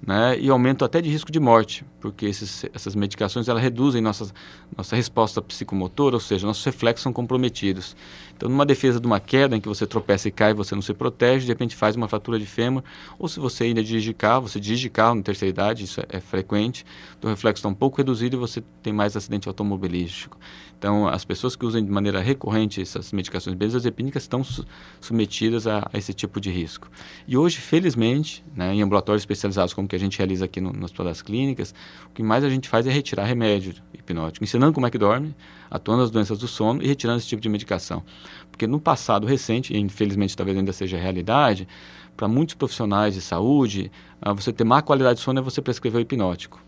né, 0.00 0.38
e 0.38 0.48
aumento 0.48 0.84
até 0.84 1.00
de 1.00 1.10
risco 1.10 1.30
de 1.32 1.40
morte, 1.40 1.84
porque 2.00 2.26
esses, 2.26 2.64
essas 2.72 2.94
medicações 2.94 3.48
elas 3.48 3.62
reduzem 3.62 4.00
nossa, 4.00 4.32
nossa 4.76 4.94
resposta 4.94 5.42
psicomotora, 5.42 6.16
ou 6.16 6.20
seja, 6.20 6.46
nossos 6.46 6.64
reflexos 6.64 7.02
são 7.02 7.12
comprometidos. 7.12 7.96
Então, 8.36 8.48
numa 8.48 8.64
defesa 8.64 9.00
de 9.00 9.06
uma 9.06 9.18
queda 9.18 9.56
em 9.56 9.60
que 9.60 9.68
você 9.68 9.86
tropeça 9.86 10.28
e 10.28 10.30
cai, 10.30 10.54
você 10.54 10.74
não 10.74 10.82
se 10.82 10.94
protege, 10.94 11.44
de 11.44 11.52
repente 11.52 11.74
faz 11.74 11.96
uma 11.96 12.06
fratura 12.06 12.38
de 12.38 12.46
fêmur, 12.46 12.82
ou 13.18 13.28
se 13.28 13.40
você 13.40 13.64
ainda 13.64 13.82
dirige 13.82 14.14
carro, 14.14 14.48
você 14.48 14.60
dirige 14.60 14.88
carro 14.88 15.16
na 15.16 15.22
terceira 15.22 15.50
idade, 15.50 15.84
isso 15.84 16.00
é, 16.00 16.04
é 16.10 16.20
frequente, 16.20 16.86
o 17.22 17.28
reflexo 17.28 17.60
está 17.60 17.68
um 17.68 17.74
pouco 17.74 17.96
reduzido 17.96 18.36
e 18.36 18.38
você 18.38 18.62
tem 18.82 18.92
mais 18.92 19.16
acidente 19.16 19.48
automobilístico. 19.48 20.38
Então, 20.78 21.08
as 21.08 21.24
pessoas 21.24 21.56
que 21.56 21.66
usam 21.66 21.84
de 21.84 21.90
maneira 21.90 22.20
recorrente 22.20 22.80
essas 22.80 23.12
medicações 23.12 23.56
benzodiazepínicas 23.56 24.22
estão 24.22 24.44
su 24.44 24.64
submetidas 25.00 25.66
a, 25.66 25.88
a, 25.92 25.98
esse 25.98 26.14
tipo 26.14 26.40
de 26.40 26.50
risco. 26.50 26.88
E 27.26 27.36
hoje, 27.36 27.58
felizmente, 27.58 28.44
né, 28.54 28.72
em 28.72 28.82
ambulatórios 28.82 29.22
especializados 29.22 29.74
como 29.74 29.88
que 29.88 29.96
a 29.96 29.98
gente 29.98 30.16
realiza 30.18 30.44
aqui 30.44 30.60
no, 30.60 30.72
no 30.72 30.84
Hospital 30.84 31.06
das 31.06 31.20
Clínicas, 31.20 31.74
o 32.06 32.14
que 32.14 32.22
mais 32.22 32.44
a 32.44 32.50
gente 32.50 32.68
faz 32.68 32.86
é 32.86 32.90
retirar 32.90 33.24
remédio 33.24 33.74
hipnótico, 33.92 34.44
ensinando 34.44 34.72
como 34.72 34.86
é 34.86 34.90
que 34.90 34.98
dorme, 34.98 35.34
atuando 35.70 36.02
nas 36.02 36.10
doenças 36.10 36.38
do 36.38 36.48
sono 36.48 36.82
e 36.82 36.86
retirando 36.86 37.18
esse 37.18 37.28
tipo 37.28 37.42
de 37.42 37.48
medicação. 37.48 38.02
Porque 38.50 38.66
no 38.66 38.80
passado 38.80 39.26
recente, 39.26 39.72
e 39.72 39.78
infelizmente 39.78 40.36
talvez 40.36 40.56
ainda 40.56 40.72
seja 40.72 40.96
realidade, 40.96 41.68
para 42.16 42.26
muitos 42.26 42.54
profissionais 42.54 43.14
de 43.14 43.20
saúde, 43.20 43.92
uh, 44.26 44.34
você 44.34 44.52
ter 44.52 44.64
má 44.64 44.82
qualidade 44.82 45.18
de 45.18 45.24
sono 45.24 45.38
é 45.38 45.42
você 45.42 45.62
prescrever 45.62 46.00
o 46.00 46.02
hipnótico. 46.02 46.60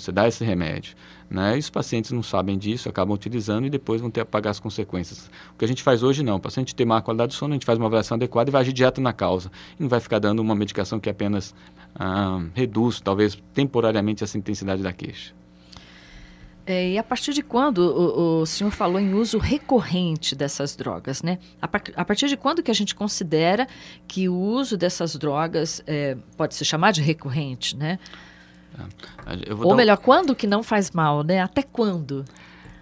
Você 0.00 0.12
dá 0.12 0.28
esse 0.28 0.44
remédio. 0.44 0.94
Né? 1.28 1.56
E 1.56 1.58
os 1.58 1.70
pacientes 1.70 2.12
não 2.12 2.22
sabem 2.22 2.56
disso, 2.56 2.88
acabam 2.88 3.14
utilizando 3.14 3.66
e 3.66 3.70
depois 3.70 4.00
vão 4.00 4.10
ter 4.10 4.24
que 4.24 4.30
pagar 4.30 4.50
as 4.50 4.60
consequências. 4.60 5.28
O 5.54 5.58
que 5.58 5.64
a 5.64 5.68
gente 5.68 5.82
faz 5.82 6.02
hoje 6.02 6.22
não. 6.22 6.36
O 6.36 6.40
paciente 6.40 6.74
tem 6.74 6.86
má 6.86 7.00
qualidade 7.00 7.32
de 7.32 7.38
sono, 7.38 7.52
a 7.52 7.56
gente 7.56 7.66
faz 7.66 7.78
uma 7.78 7.86
avaliação 7.86 8.16
adequada 8.16 8.50
e 8.50 8.52
vai 8.52 8.60
agir 8.60 8.72
direto 8.72 9.00
na 9.00 9.12
causa. 9.12 9.50
E 9.78 9.82
não 9.82 9.88
vai 9.88 9.98
ficar 9.98 10.18
dando 10.18 10.40
uma 10.40 10.54
medicação 10.54 11.00
que 11.00 11.10
apenas 11.10 11.54
ah, 11.94 12.44
reduz, 12.54 13.00
talvez 13.00 13.36
temporariamente, 13.52 14.22
essa 14.22 14.38
intensidade 14.38 14.82
da 14.82 14.92
queixa. 14.92 15.34
É, 16.66 16.90
e 16.90 16.98
a 16.98 17.02
partir 17.02 17.32
de 17.32 17.42
quando 17.42 17.78
o, 17.78 18.40
o, 18.40 18.46
senhor 18.46 18.72
falou 18.72 18.98
em 18.98 19.14
uso 19.14 19.38
recorrente 19.38 20.34
dessas 20.34 20.74
drogas, 20.74 21.22
né? 21.22 21.38
A, 21.62 21.66
a, 21.66 22.04
partir 22.04 22.26
de 22.26 22.36
quando 22.36 22.60
que 22.60 22.72
a 22.72 22.74
gente 22.74 22.92
considera 22.92 23.68
que 24.08 24.28
o 24.28 24.34
uso 24.34 24.76
dessas 24.76 25.14
drogas 25.14 25.80
é, 25.86 26.16
pode 26.36 26.56
se 26.56 26.64
chamar 26.64 26.90
de 26.90 27.00
recorrente, 27.00 27.76
né? 27.76 28.00
É, 29.26 29.54
Ou 29.54 29.74
melhor, 29.74 29.98
um... 29.98 30.02
quando 30.02 30.34
que 30.34 30.46
não 30.46 30.62
faz 30.62 30.90
mal, 30.90 31.22
né? 31.22 31.40
Até 31.40 31.62
quando? 31.62 32.24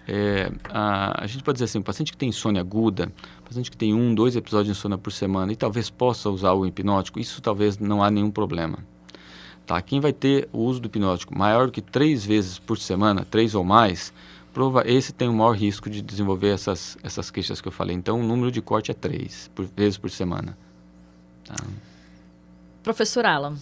É, 0.07 0.51
a, 0.69 1.23
a, 1.23 1.27
gente 1.27 1.43
pode 1.43 1.55
dizer 1.55 1.65
assim, 1.65 1.79
o 1.79 1.83
paciente 1.83 2.11
que 2.11 2.17
tem 2.17 2.29
insônia 2.29 2.61
aguda, 2.61 3.11
paciente 3.43 3.71
que 3.71 3.77
tem 3.77 3.93
um, 3.93 4.13
dois 4.13 4.35
episódios 4.35 4.67
de 4.67 4.79
insônia 4.79 4.97
por 4.97 5.11
semana 5.11 5.51
e 5.51 5.55
talvez 5.55 5.89
possa 5.89 6.29
usar 6.29 6.53
o 6.53 6.65
hipnótico, 6.65 7.19
isso 7.19 7.41
talvez 7.41 7.79
não 7.79 8.03
há 8.03 8.11
nenhum 8.11 8.29
problema. 8.29 8.79
Tá? 9.65 9.81
Quem 9.81 9.99
vai 9.99 10.13
ter 10.13 10.47
o 10.53 10.59
uso 10.59 10.79
do 10.79 10.85
hipnótico 10.85 11.35
maior 11.35 11.71
que 11.71 11.81
três 11.81 12.23
vezes 12.23 12.59
por 12.59 12.77
semana, 12.77 13.25
três 13.25 13.55
ou 13.55 13.63
mais, 13.63 14.13
prova, 14.53 14.83
esse 14.85 15.11
tem 15.11 15.27
o 15.27 15.33
maior 15.33 15.55
risco 15.55 15.89
de 15.89 16.01
desenvolver 16.03 16.49
essas, 16.49 16.97
essas 17.01 17.31
queixas 17.31 17.59
que 17.59 17.67
eu 17.67 17.71
falei. 17.71 17.95
Então, 17.95 18.19
o 18.19 18.23
número 18.23 18.51
de 18.51 18.61
corte 18.61 18.91
é 18.91 18.93
três 18.93 19.49
por, 19.55 19.65
vezes 19.75 19.97
por 19.97 20.11
semana. 20.11 20.55
Tá? 21.47 21.55
Professor 22.83 23.25
Alan, 23.25 23.57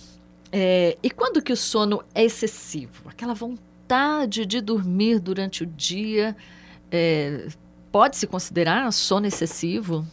é, 0.56 0.96
e 1.02 1.10
quando 1.10 1.42
que 1.42 1.52
o 1.52 1.58
sono 1.58 2.04
é 2.14 2.24
excessivo? 2.24 3.10
Aquela 3.10 3.34
vontade 3.34 4.46
de 4.46 4.62
dormir 4.62 5.20
durante 5.20 5.64
o 5.64 5.66
dia 5.66 6.36
é, 6.92 7.48
pode 7.92 8.18
se 8.18 8.28
considerar 8.28 8.94
sono 8.94 9.26
excessivo? 9.26 10.06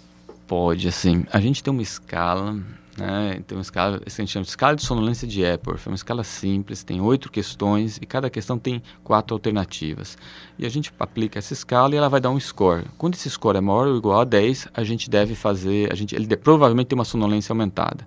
Pode, 0.47 0.89
assim. 0.89 1.27
A 1.31 1.39
gente 1.41 1.63
tem 1.63 1.71
uma 1.71 1.83
escala 1.83 2.57
né? 3.01 3.43
Tem 3.47 3.57
uma 3.57 3.63
escala, 3.63 4.01
a 4.05 4.11
gente 4.11 4.31
chama 4.31 4.45
de 4.45 4.51
escala 4.51 4.77
de 4.77 4.83
sonolência 4.83 5.27
de 5.27 5.43
Epworth, 5.43 5.87
é 5.87 5.89
uma 5.89 5.95
escala 5.95 6.23
simples, 6.23 6.83
tem 6.83 7.01
oito 7.01 7.31
questões 7.31 7.97
e 7.97 8.07
cada 8.07 8.29
questão 8.29 8.59
tem 8.59 8.83
quatro 9.03 9.35
alternativas. 9.35 10.19
E 10.59 10.67
a 10.67 10.69
gente 10.69 10.93
aplica 10.99 11.39
essa 11.39 11.53
escala 11.53 11.95
e 11.95 11.99
ela 11.99 12.09
vai 12.09 12.21
dar 12.21 12.31
um 12.31 12.39
score. 12.39 12.85
Quando 12.99 13.15
esse 13.15 13.31
score 13.31 13.57
é 13.57 13.61
maior 13.61 13.87
ou 13.87 13.97
igual 13.97 14.21
a 14.21 14.25
10, 14.25 14.69
a 14.75 14.85
gente 14.85 15.09
deve 15.09 15.35
fazer, 15.35 15.91
a 15.93 15.95
gente, 15.95 16.15
ele 16.15 16.27
provavelmente 16.37 16.89
tem 16.89 16.99
uma 16.99 17.05
sonolência 17.05 17.53
aumentada. 17.53 18.07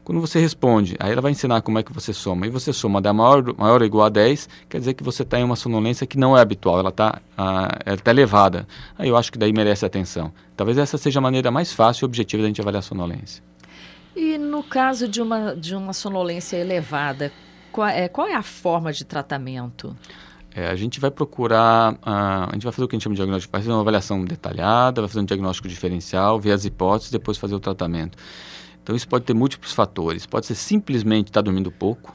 Quando 0.05 0.21
você 0.21 0.41
responde, 0.41 0.97
aí 0.99 1.13
ela 1.13 1.21
vai 1.21 1.31
ensinar 1.31 1.63
como 1.63 1.79
é 1.79 1.83
que 1.83 1.93
você 1.93 2.13
soma. 2.13 2.47
E 2.47 2.51
você 2.51 2.73
soma 2.73 3.01
da 3.01 3.13
maior, 3.13 3.57
maior 3.57 3.81
ou 3.81 3.87
igual 3.87 4.07
a 4.07 4.09
10, 4.09 4.49
quer 4.69 4.79
dizer 4.79 4.95
que 4.95 5.03
você 5.05 5.23
está 5.23 5.39
em 5.39 5.45
uma 5.45 5.55
sonolência 5.55 6.07
que 6.07 6.19
não 6.19 6.37
é 6.37 6.41
habitual, 6.41 6.81
ela 6.81 6.89
está 6.89 7.21
tá 7.37 8.11
elevada. 8.11 8.67
Aí 8.99 9.09
eu 9.09 9.17
acho 9.17 9.31
que 9.31 9.39
daí 9.39 9.53
merece 9.53 9.87
atenção. 9.87 10.33
Talvez 10.57 10.77
essa 10.77 10.99
seja 10.99 11.21
a 11.21 11.23
maneira 11.23 11.51
mais 11.51 11.73
fácil 11.73 12.05
e 12.05 12.07
objetiva 12.07 12.43
da 12.43 12.49
gente 12.49 12.61
avaliar 12.61 12.81
a 12.81 12.83
sonolência. 12.83 13.45
E 14.15 14.37
no 14.37 14.63
caso 14.63 15.07
de 15.07 15.23
uma, 15.23 15.55
de 15.55 15.75
uma 15.75 15.93
sonolência 15.93 16.57
elevada, 16.57 17.33
qual 17.71 17.89
é, 17.89 18.09
qual 18.09 18.27
é 18.27 18.35
a 18.35 18.43
forma 18.43 18.93
de 18.93 19.05
tratamento? 19.05 19.97
É, 20.55 20.67
a 20.67 20.77
gente 20.77 21.01
vai 21.01 21.11
procurar, 21.11 21.97
a, 22.03 22.51
a 22.51 22.53
gente 22.53 22.65
vai 22.65 22.73
fazer 22.73 22.85
o 22.85 22.89
que 22.89 22.95
a 22.95 22.99
gente 22.99 23.05
chama 23.05 23.15
de 23.15 23.21
diagnóstico, 23.21 23.51
vai 23.51 23.63
fazer 23.63 23.73
uma 23.73 23.81
avaliação 23.81 24.23
detalhada, 24.25 25.01
vai 25.01 25.09
fazer 25.09 25.21
um 25.21 25.25
diagnóstico 25.25 25.67
diferencial, 25.67 26.39
ver 26.39 26.53
as 26.53 26.67
hipóteses, 26.67 27.11
depois 27.11 27.39
fazer 27.39 27.55
o 27.55 27.61
tratamento. 27.61 28.19
Então 28.83 28.97
isso 28.97 29.09
pode 29.09 29.25
ter 29.25 29.35
múltiplos 29.35 29.73
fatores. 29.73 30.27
Pode 30.27 30.47
ser 30.47 30.55
simplesmente 30.55 31.29
estar 31.29 31.41
tá 31.41 31.45
dormindo 31.45 31.71
pouco, 31.71 32.15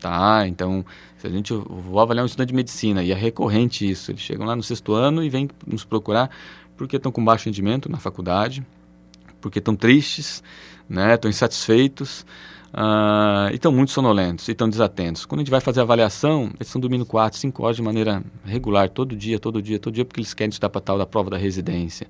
tá? 0.00 0.46
Então, 0.46 0.84
se 1.18 1.26
a 1.26 1.30
gente 1.30 1.52
vou 1.52 2.00
avaliar 2.00 2.24
um 2.24 2.26
estudante 2.26 2.48
de 2.48 2.54
medicina 2.54 3.02
e 3.02 3.12
é 3.12 3.14
recorrente 3.14 3.88
isso, 3.88 4.10
eles 4.10 4.22
chegam 4.22 4.46
lá 4.46 4.56
no 4.56 4.62
sexto 4.62 4.92
ano 4.94 5.22
e 5.22 5.28
vêm 5.28 5.48
nos 5.66 5.84
procurar 5.84 6.30
porque 6.76 6.96
estão 6.96 7.12
com 7.12 7.24
baixo 7.24 7.44
rendimento 7.44 7.90
na 7.90 7.98
faculdade, 7.98 8.66
porque 9.40 9.58
estão 9.58 9.76
tristes, 9.76 10.42
né? 10.88 11.14
Estão 11.14 11.30
insatisfeitos. 11.30 12.24
Uh, 12.72 13.52
e 13.52 13.56
estão 13.56 13.70
muito 13.70 13.92
sonolentos 13.92 14.48
e 14.48 14.52
estão 14.52 14.66
desatentos. 14.66 15.26
Quando 15.26 15.40
a 15.40 15.42
gente 15.42 15.50
vai 15.50 15.60
fazer 15.60 15.80
a 15.80 15.82
avaliação, 15.82 16.44
eles 16.54 16.68
estão 16.68 16.80
dormindo 16.80 17.04
4, 17.04 17.38
5 17.38 17.62
horas 17.62 17.76
de 17.76 17.82
maneira 17.82 18.24
regular, 18.46 18.88
todo 18.88 19.14
dia, 19.14 19.38
todo 19.38 19.60
dia, 19.60 19.78
todo 19.78 19.92
dia, 19.92 20.06
porque 20.06 20.20
eles 20.20 20.32
querem 20.32 20.48
estudar 20.48 20.70
para 20.70 20.80
tal 20.80 20.96
da 20.96 21.04
prova 21.04 21.28
da 21.28 21.36
residência. 21.36 22.06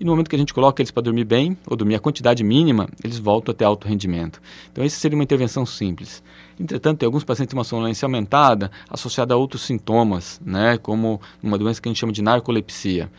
E 0.00 0.04
no 0.04 0.12
momento 0.12 0.30
que 0.30 0.36
a 0.36 0.38
gente 0.38 0.54
coloca 0.54 0.80
eles 0.80 0.90
para 0.90 1.02
dormir 1.02 1.24
bem, 1.24 1.56
ou 1.66 1.76
dormir 1.76 1.94
a 1.94 2.00
quantidade 2.00 2.42
mínima, 2.42 2.88
eles 3.04 3.18
voltam 3.18 3.52
a 3.52 3.54
ter 3.54 3.64
alto 3.64 3.86
rendimento. 3.86 4.40
Então, 4.72 4.82
essa 4.82 4.98
seria 4.98 5.14
uma 5.14 5.22
intervenção 5.22 5.66
simples. 5.66 6.22
Entretanto, 6.58 6.98
tem 6.98 7.06
alguns 7.06 7.22
pacientes 7.22 7.52
com 7.52 7.58
uma 7.58 7.64
sonolência 7.64 8.06
aumentada 8.06 8.70
associada 8.88 9.34
a 9.34 9.36
outros 9.36 9.62
sintomas, 9.62 10.40
né, 10.44 10.78
como 10.78 11.20
uma 11.42 11.58
doença 11.58 11.82
que 11.82 11.88
a 11.88 11.90
gente 11.90 12.00
chama 12.00 12.12
de 12.12 12.22
narcolepsia 12.22 13.10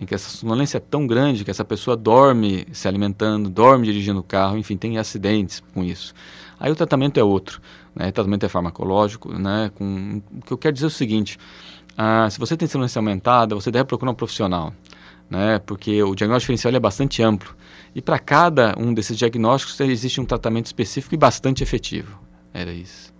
em 0.00 0.06
que 0.06 0.14
essa 0.14 0.30
sonolência 0.30 0.76
é 0.76 0.80
tão 0.80 1.06
grande 1.08 1.44
que 1.44 1.50
essa 1.50 1.64
pessoa 1.64 1.96
dorme 1.96 2.68
se 2.72 2.86
alimentando, 2.86 3.50
dorme 3.50 3.84
dirigindo 3.84 4.20
o 4.20 4.22
carro, 4.22 4.56
enfim, 4.56 4.76
tem 4.76 4.96
acidentes 4.96 5.60
com 5.74 5.82
isso. 5.82 6.14
Aí 6.60 6.70
o 6.70 6.76
tratamento 6.76 7.18
é 7.18 7.24
outro, 7.24 7.60
né? 7.96 8.08
o 8.08 8.12
tratamento 8.12 8.46
é 8.46 8.48
farmacológico, 8.48 9.32
né? 9.36 9.72
Com, 9.74 10.22
o 10.36 10.40
que 10.42 10.52
eu 10.52 10.58
quero 10.58 10.72
dizer 10.72 10.86
é 10.86 10.88
o 10.88 10.90
seguinte, 10.90 11.36
ah, 11.96 12.30
se 12.30 12.38
você 12.38 12.56
tem 12.56 12.68
sonolência 12.68 13.00
aumentada, 13.00 13.56
você 13.56 13.72
deve 13.72 13.86
procurar 13.86 14.12
um 14.12 14.14
profissional, 14.14 14.72
né? 15.30 15.58
Porque 15.58 16.02
o 16.02 16.14
diagnóstico 16.14 16.52
diferencial 16.52 16.74
é 16.74 16.80
bastante 16.80 17.22
amplo 17.22 17.54
e 17.94 18.02
para 18.02 18.18
cada 18.18 18.74
um 18.78 18.92
desses 18.94 19.16
diagnósticos 19.16 19.78
existe 19.80 20.20
um 20.20 20.24
tratamento 20.24 20.66
específico 20.66 21.14
e 21.14 21.18
bastante 21.18 21.62
efetivo. 21.62 22.18
Era 22.52 22.72
isso. 22.72 23.12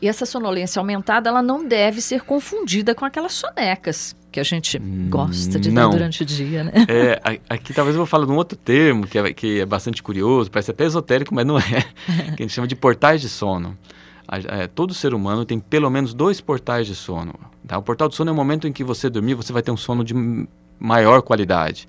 E 0.00 0.08
essa 0.08 0.24
sonolência 0.24 0.78
aumentada, 0.78 1.28
ela 1.28 1.42
não 1.42 1.66
deve 1.66 2.00
ser 2.00 2.22
confundida 2.22 2.94
com 2.94 3.04
aquelas 3.04 3.32
sonecas 3.32 4.16
que 4.30 4.38
a 4.38 4.42
gente 4.42 4.78
gosta 5.08 5.58
de 5.58 5.70
não. 5.70 5.90
ter 5.90 5.96
durante 5.96 6.22
o 6.22 6.26
dia, 6.26 6.62
né? 6.62 6.72
É, 6.88 7.40
aqui 7.48 7.72
talvez 7.72 7.96
eu 7.96 8.00
vou 8.00 8.06
falar 8.06 8.26
de 8.26 8.30
um 8.30 8.36
outro 8.36 8.56
termo 8.56 9.06
que 9.06 9.18
é, 9.18 9.32
que 9.32 9.60
é 9.60 9.66
bastante 9.66 10.02
curioso, 10.02 10.50
parece 10.50 10.70
até 10.70 10.84
esotérico, 10.84 11.34
mas 11.34 11.44
não 11.44 11.58
é, 11.58 11.62
que 12.36 12.42
a 12.42 12.46
gente 12.46 12.52
chama 12.52 12.68
de 12.68 12.76
portais 12.76 13.20
de 13.20 13.28
sono. 13.28 13.76
É, 14.48 14.66
todo 14.66 14.92
ser 14.92 15.14
humano 15.14 15.44
tem 15.44 15.58
pelo 15.58 15.88
menos 15.88 16.12
dois 16.12 16.40
portais 16.40 16.86
de 16.86 16.94
sono. 16.94 17.34
Tá? 17.66 17.78
O 17.78 17.82
portal 17.82 18.08
de 18.08 18.14
sono 18.14 18.30
é 18.30 18.32
o 18.32 18.36
momento 18.36 18.68
em 18.68 18.72
que 18.72 18.84
você 18.84 19.08
dormir, 19.08 19.34
você 19.34 19.52
vai 19.52 19.62
ter 19.62 19.70
um 19.70 19.76
sono 19.76 20.04
de 20.04 20.14
maior 20.78 21.22
qualidade. 21.22 21.88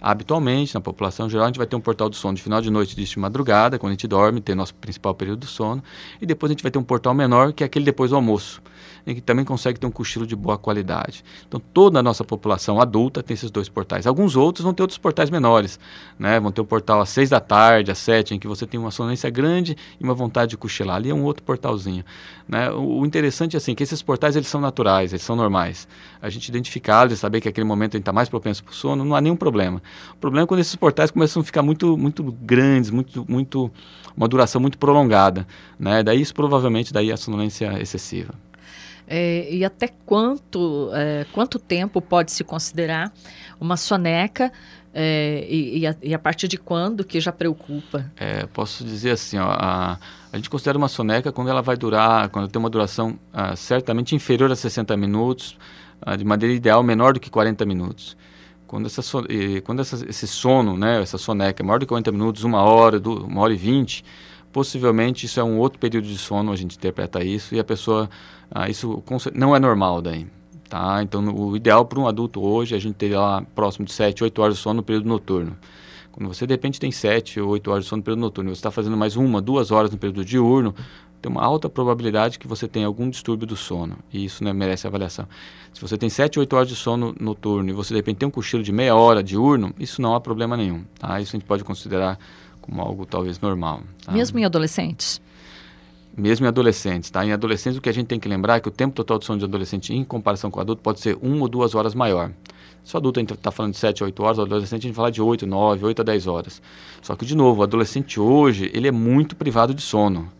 Habitualmente, 0.00 0.74
na 0.74 0.80
população 0.80 1.28
geral, 1.28 1.46
a 1.46 1.48
gente 1.48 1.58
vai 1.58 1.66
ter 1.66 1.74
um 1.74 1.80
portal 1.80 2.08
do 2.08 2.14
sono 2.14 2.36
de 2.36 2.42
final 2.42 2.60
de 2.60 2.70
noite, 2.70 2.94
de 2.94 3.18
madrugada, 3.18 3.78
quando 3.78 3.90
a 3.90 3.94
gente 3.94 4.06
dorme, 4.06 4.40
tem 4.40 4.54
nosso 4.54 4.74
principal 4.76 5.14
período 5.14 5.40
do 5.40 5.46
sono. 5.46 5.82
E 6.22 6.26
depois 6.26 6.50
a 6.50 6.52
gente 6.52 6.62
vai 6.62 6.70
ter 6.70 6.78
um 6.78 6.84
portal 6.84 7.12
menor, 7.14 7.52
que 7.52 7.64
é 7.64 7.66
aquele 7.66 7.84
depois 7.84 8.10
do 8.10 8.16
almoço 8.16 8.62
e 9.06 9.14
que 9.14 9.20
também 9.20 9.44
consegue 9.44 9.78
ter 9.78 9.86
um 9.86 9.90
cochilo 9.90 10.26
de 10.26 10.36
boa 10.36 10.58
qualidade. 10.58 11.24
Então, 11.46 11.60
toda 11.60 11.98
a 11.98 12.02
nossa 12.02 12.24
população 12.24 12.80
adulta 12.80 13.22
tem 13.22 13.34
esses 13.34 13.50
dois 13.50 13.68
portais. 13.68 14.06
Alguns 14.06 14.36
outros 14.36 14.64
vão 14.64 14.74
ter 14.74 14.82
outros 14.82 14.98
portais 14.98 15.30
menores, 15.30 15.78
né? 16.18 16.38
Vão 16.40 16.52
ter 16.52 16.60
o 16.60 16.64
portal 16.64 17.00
às 17.00 17.08
seis 17.08 17.30
da 17.30 17.40
tarde, 17.40 17.90
às 17.90 17.98
sete, 17.98 18.34
em 18.34 18.38
que 18.38 18.46
você 18.46 18.66
tem 18.66 18.78
uma 18.78 18.90
sonolência 18.90 19.30
grande 19.30 19.76
e 20.00 20.04
uma 20.04 20.14
vontade 20.14 20.50
de 20.50 20.56
cochilar. 20.56 20.96
Ali 20.96 21.10
é 21.10 21.14
um 21.14 21.22
outro 21.22 21.42
portalzinho, 21.42 22.04
né? 22.48 22.70
O, 22.70 23.04
interessante 23.04 23.56
é 23.56 23.58
assim, 23.58 23.74
que 23.74 23.82
esses 23.82 24.02
portais 24.02 24.36
eles 24.36 24.48
são 24.48 24.60
naturais, 24.60 25.12
eles 25.12 25.22
são 25.22 25.36
normais. 25.36 25.88
A 26.20 26.28
gente 26.28 26.48
identificá-los 26.48 27.12
e 27.12 27.16
saber 27.16 27.40
que 27.40 27.48
aquele 27.48 27.66
momento 27.66 27.94
a 27.94 27.98
gente 27.98 28.02
está 28.02 28.12
mais 28.12 28.28
propenso 28.28 28.62
para 28.64 28.72
o 28.72 28.74
sono, 28.74 29.04
não 29.04 29.14
há 29.14 29.20
nenhum 29.20 29.36
problema. 29.36 29.82
O 30.12 30.16
problema 30.16 30.44
é 30.44 30.46
quando 30.46 30.60
esses 30.60 30.76
portais 30.76 31.10
começam 31.10 31.42
a 31.42 31.44
ficar 31.44 31.62
muito, 31.62 31.96
muito 31.96 32.22
grandes, 32.22 32.90
muito, 32.90 33.24
muito, 33.28 33.70
uma 34.16 34.28
duração 34.28 34.60
muito 34.60 34.78
prolongada, 34.78 35.46
né? 35.78 36.02
Daí 36.02 36.20
isso 36.20 36.34
provavelmente 36.34 36.92
daí 36.92 37.12
a 37.12 37.16
sonolência 37.16 37.80
excessiva. 37.80 38.34
É, 39.10 39.48
e 39.50 39.64
até 39.64 39.88
quanto, 39.88 40.90
é, 40.92 41.24
quanto 41.32 41.58
tempo 41.58 42.00
pode 42.00 42.30
se 42.30 42.44
considerar 42.44 43.10
uma 43.58 43.76
soneca 43.76 44.52
é, 44.92 45.46
e, 45.48 45.78
e, 45.78 45.86
a, 45.86 45.96
e, 46.02 46.14
a, 46.14 46.18
partir 46.18 46.46
de 46.46 46.58
quando 46.58 47.04
que 47.04 47.18
já 47.20 47.32
preocupa? 47.32 48.10
É, 48.16 48.44
posso 48.46 48.84
dizer 48.84 49.12
assim, 49.12 49.38
ó, 49.38 49.48
a, 49.48 49.98
a, 50.32 50.36
gente 50.36 50.50
considera 50.50 50.76
uma 50.76 50.88
soneca 50.88 51.32
quando 51.32 51.48
ela 51.48 51.62
vai 51.62 51.76
durar, 51.76 52.28
quando 52.28 52.48
tem 52.48 52.60
uma 52.60 52.68
duração 52.68 53.18
ah, 53.32 53.56
certamente 53.56 54.14
inferior 54.14 54.50
a 54.52 54.56
60 54.56 54.96
minutos, 54.96 55.56
ah, 56.02 56.16
de 56.16 56.24
maneira 56.24 56.54
ideal 56.54 56.82
menor 56.82 57.14
do 57.14 57.20
que 57.20 57.30
40 57.30 57.64
minutos. 57.64 58.16
Quando, 58.66 58.86
essa, 58.86 59.02
quando 59.64 59.80
essa, 59.80 60.04
esse 60.06 60.26
sono, 60.26 60.76
né, 60.76 61.00
essa 61.00 61.16
soneca 61.16 61.62
é 61.62 61.64
maior 61.64 61.78
do 61.78 61.86
que 61.86 61.88
40 61.88 62.12
minutos, 62.12 62.44
uma 62.44 62.62
hora, 62.62 63.00
uma 63.00 63.40
hora 63.40 63.54
e 63.54 63.56
vinte, 63.56 64.04
possivelmente 64.52 65.26
isso 65.26 65.38
é 65.40 65.44
um 65.44 65.58
outro 65.58 65.78
período 65.78 66.06
de 66.06 66.18
sono, 66.18 66.52
a 66.52 66.56
gente 66.56 66.76
interpreta 66.76 67.22
isso, 67.22 67.54
e 67.54 67.60
a 67.60 67.64
pessoa, 67.64 68.08
ah, 68.50 68.68
isso 68.68 69.02
não 69.34 69.54
é 69.54 69.58
normal 69.58 70.00
daí. 70.02 70.26
Tá? 70.68 71.02
Então, 71.02 71.34
o 71.34 71.56
ideal 71.56 71.84
para 71.86 71.98
um 71.98 72.06
adulto 72.06 72.42
hoje 72.42 72.74
é 72.74 72.76
a 72.76 72.80
gente 72.80 72.94
ter 72.94 73.16
lá 73.16 73.42
próximo 73.54 73.86
de 73.86 73.92
7, 73.92 74.22
8 74.22 74.42
horas 74.42 74.56
de 74.56 74.62
sono 74.62 74.78
no 74.78 74.82
período 74.82 75.08
noturno. 75.08 75.56
Quando 76.12 76.28
você 76.28 76.46
de 76.46 76.52
repente 76.52 76.80
tem 76.80 76.90
7 76.90 77.40
ou 77.40 77.50
8 77.50 77.70
horas 77.70 77.84
de 77.84 77.88
sono 77.88 78.00
no 78.00 78.04
período 78.04 78.20
noturno, 78.20 78.50
você 78.50 78.58
está 78.58 78.70
fazendo 78.70 78.96
mais 78.96 79.16
uma, 79.16 79.40
duas 79.40 79.70
horas 79.70 79.90
no 79.90 79.96
período 79.96 80.24
diurno, 80.24 80.74
tem 81.22 81.30
uma 81.32 81.42
alta 81.42 81.68
probabilidade 81.68 82.38
que 82.38 82.46
você 82.46 82.68
tenha 82.68 82.86
algum 82.86 83.08
distúrbio 83.08 83.46
do 83.46 83.56
sono, 83.56 83.96
e 84.12 84.24
isso 84.24 84.44
né, 84.44 84.52
merece 84.52 84.86
avaliação. 84.86 85.26
Se 85.72 85.80
você 85.80 85.96
tem 85.96 86.08
7, 86.08 86.38
8 86.38 86.56
horas 86.56 86.68
de 86.68 86.76
sono 86.76 87.14
noturno 87.18 87.70
e 87.70 87.72
você 87.72 87.94
de 87.94 88.00
repente 88.00 88.18
tem 88.18 88.28
um 88.28 88.30
cochilo 88.30 88.62
de 88.62 88.72
meia 88.72 88.94
hora 88.94 89.22
diurno, 89.22 89.72
isso 89.78 90.02
não 90.02 90.14
há 90.14 90.20
problema 90.20 90.56
nenhum. 90.56 90.84
Tá? 90.98 91.20
Isso 91.20 91.36
a 91.36 91.38
gente 91.38 91.46
pode 91.46 91.64
considerar 91.64 92.18
como 92.68 92.82
algo 92.82 93.06
talvez 93.06 93.40
normal. 93.40 93.82
Tá? 94.04 94.12
Mesmo 94.12 94.38
em 94.38 94.44
adolescentes? 94.44 95.20
Mesmo 96.16 96.46
em 96.46 96.48
adolescentes, 96.48 97.10
tá? 97.10 97.24
Em 97.24 97.32
adolescentes 97.32 97.78
o 97.78 97.80
que 97.80 97.88
a 97.88 97.92
gente 97.92 98.08
tem 98.08 98.20
que 98.20 98.28
lembrar 98.28 98.56
é 98.56 98.60
que 98.60 98.68
o 98.68 98.72
tempo 98.72 98.94
total 98.94 99.18
de 99.18 99.24
sono 99.24 99.38
de 99.38 99.44
adolescente 99.44 99.94
em 99.94 100.04
comparação 100.04 100.50
com 100.50 100.58
o 100.58 100.62
adulto 100.62 100.82
pode 100.82 101.00
ser 101.00 101.16
uma 101.22 101.42
ou 101.42 101.48
duas 101.48 101.74
horas 101.74 101.94
maior. 101.94 102.30
Se 102.84 102.94
o 102.94 102.98
adulto 102.98 103.20
está 103.20 103.50
falando 103.50 103.72
de 103.72 103.78
7, 103.78 104.02
8 104.02 104.22
horas, 104.22 104.38
o 104.38 104.42
adolescente 104.42 104.84
a 104.84 104.88
gente 104.88 104.96
fala 104.96 105.10
de 105.10 105.20
8, 105.20 105.46
9, 105.46 105.84
8 105.84 106.00
a 106.00 106.04
10 106.04 106.26
horas. 106.26 106.62
Só 107.02 107.14
que, 107.14 107.26
de 107.26 107.36
novo, 107.36 107.60
o 107.60 107.62
adolescente 107.62 108.18
hoje, 108.18 108.70
ele 108.72 108.88
é 108.88 108.90
muito 108.90 109.36
privado 109.36 109.74
de 109.74 109.82
sono. 109.82 110.32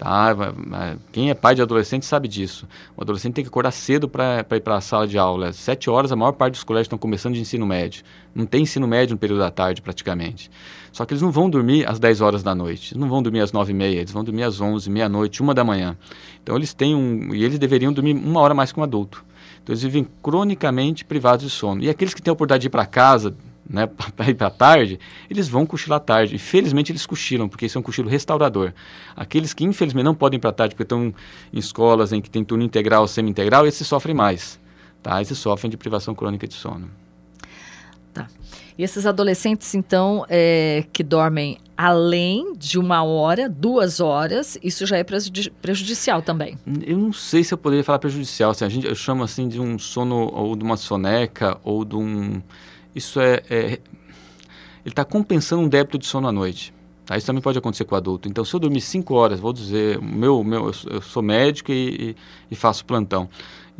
Tá? 0.00 0.34
Quem 1.12 1.28
é 1.28 1.34
pai 1.34 1.54
de 1.54 1.60
adolescente 1.60 2.06
sabe 2.06 2.26
disso. 2.26 2.66
O 2.96 3.02
adolescente 3.02 3.34
tem 3.34 3.44
que 3.44 3.50
acordar 3.50 3.70
cedo 3.70 4.08
para 4.08 4.46
ir 4.52 4.60
para 4.60 4.76
a 4.76 4.80
sala 4.80 5.06
de 5.06 5.18
aula. 5.18 5.48
Às 5.48 5.56
7 5.56 5.90
horas, 5.90 6.10
a 6.10 6.16
maior 6.16 6.32
parte 6.32 6.54
dos 6.54 6.64
colégios 6.64 6.86
estão 6.86 6.98
começando 6.98 7.34
de 7.34 7.40
ensino 7.42 7.66
médio. 7.66 8.02
Não 8.34 8.46
tem 8.46 8.62
ensino 8.62 8.88
médio 8.88 9.12
no 9.12 9.18
período 9.18 9.40
da 9.40 9.50
tarde, 9.50 9.82
praticamente. 9.82 10.50
Só 10.90 11.04
que 11.04 11.12
eles 11.12 11.20
não 11.20 11.30
vão 11.30 11.50
dormir 11.50 11.86
às 11.86 11.98
10 11.98 12.22
horas 12.22 12.42
da 12.42 12.54
noite. 12.54 12.94
Eles 12.94 12.98
não 12.98 13.10
vão 13.10 13.22
dormir 13.22 13.40
às 13.40 13.52
9 13.52 13.72
e 13.72 13.74
meia. 13.74 13.98
Eles 13.98 14.10
vão 14.10 14.24
dormir 14.24 14.44
às 14.44 14.58
11, 14.58 14.88
meia-noite, 14.88 15.42
uma 15.42 15.52
da 15.52 15.62
manhã. 15.62 15.94
Então, 16.42 16.56
eles 16.56 16.72
têm 16.72 16.94
um... 16.94 17.34
E 17.34 17.44
eles 17.44 17.58
deveriam 17.58 17.92
dormir 17.92 18.14
uma 18.14 18.40
hora 18.40 18.54
mais 18.54 18.72
que 18.72 18.80
um 18.80 18.82
adulto. 18.82 19.22
Então, 19.62 19.74
eles 19.74 19.82
vivem 19.82 20.08
cronicamente 20.22 21.04
privados 21.04 21.44
de 21.44 21.50
sono. 21.50 21.82
E 21.82 21.90
aqueles 21.90 22.14
que 22.14 22.22
têm 22.22 22.30
a 22.30 22.32
oportunidade 22.32 22.62
de 22.62 22.68
ir 22.68 22.70
para 22.70 22.86
casa 22.86 23.36
né, 23.70 23.86
para 24.16 24.28
ir 24.28 24.34
para 24.34 24.50
tarde, 24.50 24.98
eles 25.30 25.48
vão 25.48 25.64
cochilar 25.64 26.00
tarde. 26.00 26.34
Infelizmente 26.34 26.90
eles 26.90 27.06
cochilam, 27.06 27.48
porque 27.48 27.66
isso 27.66 27.78
é 27.78 27.80
um 27.80 27.82
cochilo 27.82 28.08
restaurador. 28.08 28.72
Aqueles 29.14 29.54
que 29.54 29.64
infelizmente 29.64 30.04
não 30.04 30.14
podem 30.14 30.36
ir 30.36 30.40
para 30.40 30.52
tarde 30.52 30.74
porque 30.74 30.82
estão 30.82 31.14
em 31.52 31.58
escolas 31.58 32.12
em 32.12 32.20
que 32.20 32.28
tem 32.28 32.44
turno 32.44 32.64
integral 32.64 33.02
ou 33.02 33.08
semi-integral, 33.08 33.66
esses 33.66 33.86
sofrem 33.86 34.14
mais. 34.14 34.58
Tá? 35.02 35.22
Esses 35.22 35.38
sofrem 35.38 35.70
de 35.70 35.76
privação 35.76 36.14
crônica 36.14 36.46
de 36.46 36.54
sono. 36.54 36.90
Tá. 38.12 38.26
E 38.76 38.82
esses 38.82 39.06
adolescentes, 39.06 39.74
então, 39.74 40.26
é, 40.28 40.84
que 40.92 41.02
dormem 41.02 41.58
além 41.76 42.54
de 42.56 42.78
uma 42.78 43.02
hora, 43.02 43.48
duas 43.48 44.00
horas, 44.00 44.58
isso 44.62 44.84
já 44.84 44.98
é 44.98 45.04
prejudicial 45.04 46.20
também? 46.20 46.58
Eu 46.86 46.98
não 46.98 47.12
sei 47.12 47.42
se 47.42 47.54
eu 47.54 47.58
poderia 47.58 47.84
falar 47.84 47.98
prejudicial. 47.98 48.50
Assim, 48.50 48.64
a 48.64 48.68
gente, 48.68 48.86
eu 48.86 48.94
chamo 48.94 49.22
assim 49.22 49.48
de 49.48 49.58
um 49.58 49.78
sono 49.78 50.30
ou 50.34 50.54
de 50.54 50.62
uma 50.62 50.76
soneca 50.76 51.56
ou 51.64 51.84
de 51.84 51.96
um 51.96 52.42
isso 52.94 53.20
é, 53.20 53.42
é 53.48 53.80
ele 54.84 54.92
está 54.92 55.04
compensando 55.04 55.62
um 55.62 55.68
débito 55.68 55.98
de 55.98 56.06
sono 56.06 56.28
à 56.28 56.32
noite. 56.32 56.72
Tá? 57.04 57.16
Isso 57.16 57.26
também 57.26 57.42
pode 57.42 57.58
acontecer 57.58 57.84
com 57.84 57.94
o 57.94 57.98
adulto. 57.98 58.28
Então, 58.28 58.44
se 58.44 58.54
eu 58.54 58.60
dormir 58.60 58.80
5 58.80 59.14
horas, 59.14 59.40
vou 59.40 59.52
dizer, 59.52 60.00
meu, 60.00 60.42
meu, 60.44 60.70
eu 60.88 61.02
sou 61.02 61.22
médico 61.22 61.72
e, 61.72 62.10
e, 62.10 62.16
e 62.52 62.54
faço 62.54 62.84
plantão. 62.84 63.28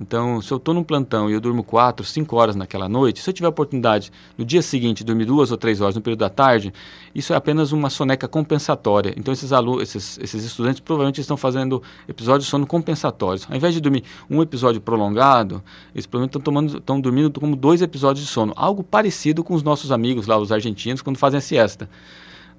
Então, 0.01 0.41
se 0.41 0.51
eu 0.51 0.57
estou 0.57 0.73
num 0.73 0.83
plantão 0.83 1.29
e 1.29 1.35
eu 1.35 1.41
durmo 1.43 1.63
4, 1.63 2.07
5 2.07 2.35
horas 2.35 2.57
naquela 2.57 2.89
noite, 2.89 3.21
se 3.21 3.29
eu 3.29 3.35
tiver 3.35 3.47
a 3.47 3.51
oportunidade 3.51 4.11
no 4.39 4.47
dia 4.47 4.63
seguinte 4.63 5.05
dormir 5.05 5.27
duas 5.27 5.51
ou 5.51 5.59
três 5.59 5.83
horas 5.83 5.95
no 5.95 6.01
período 6.01 6.21
da 6.21 6.31
tarde, 6.31 6.73
isso 7.15 7.35
é 7.35 7.37
apenas 7.37 7.71
uma 7.71 7.91
soneca 7.91 8.27
compensatória. 8.27 9.13
Então, 9.15 9.31
esses, 9.31 9.53
alunos, 9.53 9.83
esses, 9.83 10.19
esses 10.23 10.43
estudantes 10.43 10.81
provavelmente 10.81 11.21
estão 11.21 11.37
fazendo 11.37 11.83
episódios 12.09 12.47
de 12.47 12.51
sono 12.51 12.67
compensatórios. 12.67 13.47
Ao 13.51 13.55
invés 13.55 13.75
de 13.75 13.81
dormir 13.81 14.03
um 14.31 14.41
episódio 14.41 14.81
prolongado, 14.81 15.63
eles 15.95 16.07
provavelmente 16.07 16.31
estão, 16.31 16.41
tomando, 16.41 16.79
estão 16.79 16.99
dormindo 16.99 17.39
como 17.39 17.55
dois 17.55 17.83
episódios 17.83 18.25
de 18.25 18.33
sono. 18.33 18.55
Algo 18.57 18.83
parecido 18.83 19.45
com 19.45 19.53
os 19.53 19.63
nossos 19.63 19.93
amigos 19.93 20.27
lá, 20.27 20.39
os 20.39 20.51
argentinos, 20.51 21.03
quando 21.03 21.19
fazem 21.19 21.37
a 21.37 21.43
siesta 21.43 21.91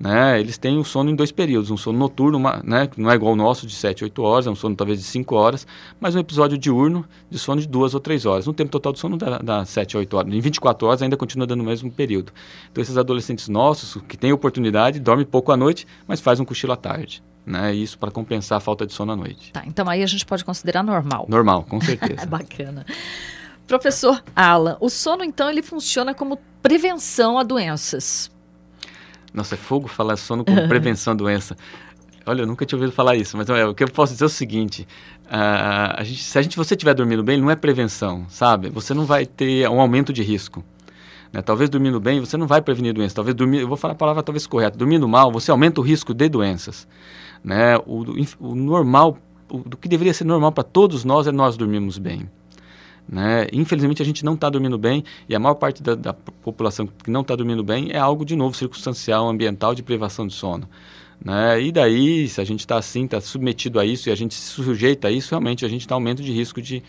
né, 0.01 0.39
eles 0.39 0.57
têm 0.57 0.79
o 0.79 0.83
sono 0.83 1.11
em 1.11 1.15
dois 1.15 1.31
períodos, 1.31 1.69
um 1.69 1.77
sono 1.77 1.99
noturno, 1.99 2.35
uma, 2.35 2.59
né, 2.63 2.87
que 2.87 2.99
não 2.99 3.11
é 3.11 3.13
igual 3.13 3.29
ao 3.29 3.35
nosso 3.35 3.67
de 3.67 3.75
7, 3.75 4.03
8 4.03 4.23
horas, 4.23 4.47
é 4.47 4.49
um 4.49 4.55
sono 4.55 4.75
talvez 4.75 4.97
de 4.97 5.05
5 5.05 5.35
horas, 5.35 5.67
mas 5.99 6.15
um 6.15 6.19
episódio 6.19 6.57
diurno 6.57 7.05
de 7.29 7.37
sono 7.37 7.61
de 7.61 7.67
2 7.67 7.93
ou 7.93 7.99
3 7.99 8.25
horas. 8.25 8.47
No 8.47 8.53
tempo 8.53 8.71
total 8.71 8.93
do 8.93 8.97
sono 8.97 9.15
dá, 9.15 9.37
dá 9.37 9.63
7 9.63 9.95
a 9.95 9.99
8 9.99 10.17
horas. 10.17 10.33
Em 10.33 10.39
24 10.39 10.87
horas 10.87 11.01
ainda 11.03 11.15
continua 11.15 11.45
dando 11.45 11.61
o 11.61 11.63
mesmo 11.63 11.91
período. 11.91 12.31
Então 12.71 12.81
esses 12.81 12.97
adolescentes 12.97 13.47
nossos, 13.47 14.01
que 14.07 14.17
têm 14.17 14.33
oportunidade, 14.33 14.99
dormem 14.99 15.25
pouco 15.25 15.51
à 15.51 15.57
noite, 15.57 15.85
mas 16.07 16.19
faz 16.19 16.39
um 16.39 16.45
cochilo 16.45 16.73
à 16.73 16.75
tarde. 16.75 17.23
Né, 17.45 17.73
isso 17.73 17.97
para 17.97 18.11
compensar 18.11 18.57
a 18.57 18.61
falta 18.61 18.85
de 18.85 18.93
sono 18.93 19.11
à 19.11 19.15
noite. 19.15 19.51
Tá, 19.51 19.63
então 19.67 19.87
aí 19.87 20.01
a 20.01 20.07
gente 20.07 20.25
pode 20.25 20.43
considerar 20.43 20.83
normal. 20.83 21.27
Normal, 21.29 21.63
com 21.63 21.79
certeza. 21.81 22.25
Bacana. 22.25 22.85
Professor 23.67 24.23
Alan, 24.35 24.77
o 24.79 24.89
sono 24.89 25.23
então 25.23 25.47
ele 25.47 25.61
funciona 25.61 26.13
como 26.13 26.39
prevenção 26.61 27.37
a 27.37 27.43
doenças. 27.43 28.31
Nossa, 29.33 29.55
é 29.55 29.57
fogo 29.57 29.87
falar 29.87 30.17
sono 30.17 30.43
como 30.43 30.65
prevenção 30.67 31.13
à 31.13 31.15
doença. 31.15 31.55
Olha, 32.25 32.41
eu 32.41 32.47
nunca 32.47 32.65
tinha 32.65 32.77
ouvido 32.77 32.93
falar 32.93 33.15
isso, 33.15 33.35
mas 33.35 33.49
é, 33.49 33.65
o 33.65 33.73
que 33.73 33.83
eu 33.83 33.87
posso 33.87 34.13
dizer 34.13 34.25
é 34.25 34.27
o 34.27 34.29
seguinte: 34.29 34.87
uh, 35.25 35.97
a 35.97 36.03
gente, 36.03 36.23
se 36.23 36.37
a 36.37 36.41
gente, 36.41 36.55
você 36.55 36.75
estiver 36.75 36.93
dormindo 36.93 37.23
bem, 37.23 37.39
não 37.39 37.49
é 37.49 37.55
prevenção, 37.55 38.25
sabe? 38.29 38.69
Você 38.69 38.93
não 38.93 39.05
vai 39.05 39.25
ter 39.25 39.67
um 39.69 39.81
aumento 39.81 40.13
de 40.13 40.21
risco. 40.21 40.63
Né? 41.31 41.41
Talvez 41.41 41.69
dormindo 41.69 41.99
bem, 41.99 42.19
você 42.19 42.37
não 42.37 42.45
vai 42.45 42.61
prevenir 42.61 42.93
doenças. 42.93 43.13
Talvez 43.13 43.35
dormir, 43.35 43.61
eu 43.61 43.67
vou 43.67 43.77
falar 43.77 43.93
a 43.93 43.97
palavra 43.97 44.21
talvez 44.21 44.45
correta. 44.45 44.77
Dormindo 44.77 45.07
mal, 45.07 45.31
você 45.31 45.49
aumenta 45.49 45.79
o 45.79 45.83
risco 45.83 46.13
de 46.13 46.27
doenças. 46.29 46.87
Né? 47.43 47.77
O, 47.87 48.03
o 48.39 48.55
normal, 48.55 49.17
o, 49.49 49.59
do 49.59 49.77
que 49.77 49.87
deveria 49.87 50.13
ser 50.13 50.25
normal 50.25 50.51
para 50.51 50.63
todos 50.63 51.03
nós 51.03 51.27
é 51.27 51.31
nós 51.31 51.57
dormirmos 51.57 51.97
bem. 51.97 52.29
Né? 53.11 53.47
Infelizmente 53.51 54.01
a 54.01 54.05
gente 54.05 54.23
não 54.23 54.35
está 54.35 54.49
dormindo 54.49 54.77
bem 54.77 55.03
e 55.27 55.35
a 55.35 55.39
maior 55.39 55.55
parte 55.55 55.83
da, 55.83 55.95
da 55.95 56.13
população 56.13 56.87
que 56.87 57.11
não 57.11 57.21
está 57.21 57.35
dormindo 57.35 57.61
bem 57.61 57.89
é 57.91 57.97
algo 57.99 58.23
de 58.23 58.37
novo 58.37 58.55
circunstancial, 58.55 59.27
ambiental, 59.27 59.75
de 59.75 59.83
privação 59.83 60.25
de 60.25 60.33
sono. 60.33 60.65
Né? 61.23 61.61
E 61.61 61.71
daí, 61.73 62.29
se 62.29 62.39
a 62.39 62.45
gente 62.45 62.61
está 62.61 62.77
assim, 62.77 63.03
está 63.03 63.19
submetido 63.19 63.81
a 63.81 63.85
isso 63.85 64.07
e 64.07 64.13
a 64.13 64.15
gente 64.15 64.33
se 64.33 64.53
sujeita 64.53 65.09
a 65.09 65.11
isso, 65.11 65.31
realmente 65.31 65.65
a 65.65 65.67
gente 65.67 65.81
está 65.81 65.93
aumento 65.93 66.23
de 66.23 66.31
risco 66.31 66.61
de, 66.61 66.81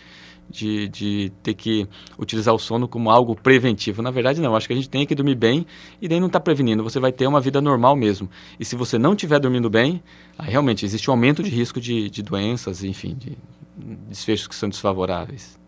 de, 0.48 0.88
de, 0.88 1.32
ter 1.42 1.54
que 1.54 1.88
utilizar 2.16 2.54
o 2.54 2.58
sono 2.58 2.86
como 2.86 3.10
algo 3.10 3.34
preventivo. 3.34 4.00
Na 4.00 4.12
verdade, 4.12 4.40
não. 4.40 4.54
Acho 4.54 4.68
que 4.68 4.72
a 4.72 4.76
gente 4.76 4.88
tem 4.88 5.04
que 5.04 5.16
dormir 5.16 5.34
bem 5.34 5.66
e 6.00 6.06
daí 6.06 6.20
não 6.20 6.28
está 6.28 6.38
prevenindo. 6.38 6.84
Você 6.84 7.00
vai 7.00 7.10
ter 7.12 7.26
uma 7.26 7.40
vida 7.40 7.60
normal 7.60 7.96
mesmo. 7.96 8.30
E 8.60 8.64
se 8.64 8.76
você 8.76 8.96
não 8.96 9.12
estiver 9.12 9.40
dormindo 9.40 9.68
bem, 9.68 10.00
aí 10.38 10.50
realmente 10.50 10.84
existe 10.84 11.10
um 11.10 11.14
aumento 11.14 11.42
de 11.42 11.50
risco 11.50 11.80
de, 11.80 12.08
de 12.08 12.22
doenças, 12.22 12.84
enfim, 12.84 13.14
de 13.14 13.36
desfechos 14.08 14.46
que 14.46 14.54
são 14.54 14.68
desfavoráveis. 14.68 15.60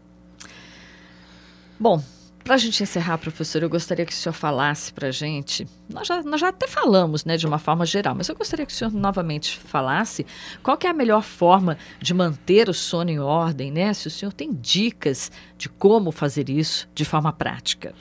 Bom, 1.78 2.02
para 2.44 2.56
a 2.56 2.58
gente 2.58 2.82
encerrar, 2.82 3.16
professor, 3.16 3.62
eu 3.62 3.70
gostaria 3.70 4.04
que 4.04 4.12
o 4.12 4.14
senhor 4.14 4.34
falasse 4.34 4.92
para 4.92 5.08
a 5.08 5.10
gente. 5.10 5.66
Nós 5.88 6.06
já, 6.06 6.22
nós 6.22 6.38
já 6.38 6.48
até 6.48 6.68
falamos, 6.68 7.24
né, 7.24 7.38
de 7.38 7.46
uma 7.46 7.58
forma 7.58 7.86
geral, 7.86 8.14
mas 8.14 8.28
eu 8.28 8.36
gostaria 8.36 8.66
que 8.66 8.72
o 8.72 8.76
senhor 8.76 8.92
novamente 8.92 9.58
falasse 9.58 10.26
qual 10.62 10.78
é 10.84 10.88
a 10.88 10.92
melhor 10.92 11.22
forma 11.22 11.78
de 12.00 12.12
manter 12.12 12.68
o 12.68 12.74
sono 12.74 13.08
em 13.08 13.18
ordem, 13.18 13.70
né? 13.70 13.94
Se 13.94 14.08
o 14.08 14.10
senhor 14.10 14.32
tem 14.32 14.52
dicas 14.52 15.32
de 15.56 15.70
como 15.70 16.12
fazer 16.12 16.50
isso 16.50 16.86
de 16.94 17.04
forma 17.04 17.32
prática. 17.32 17.94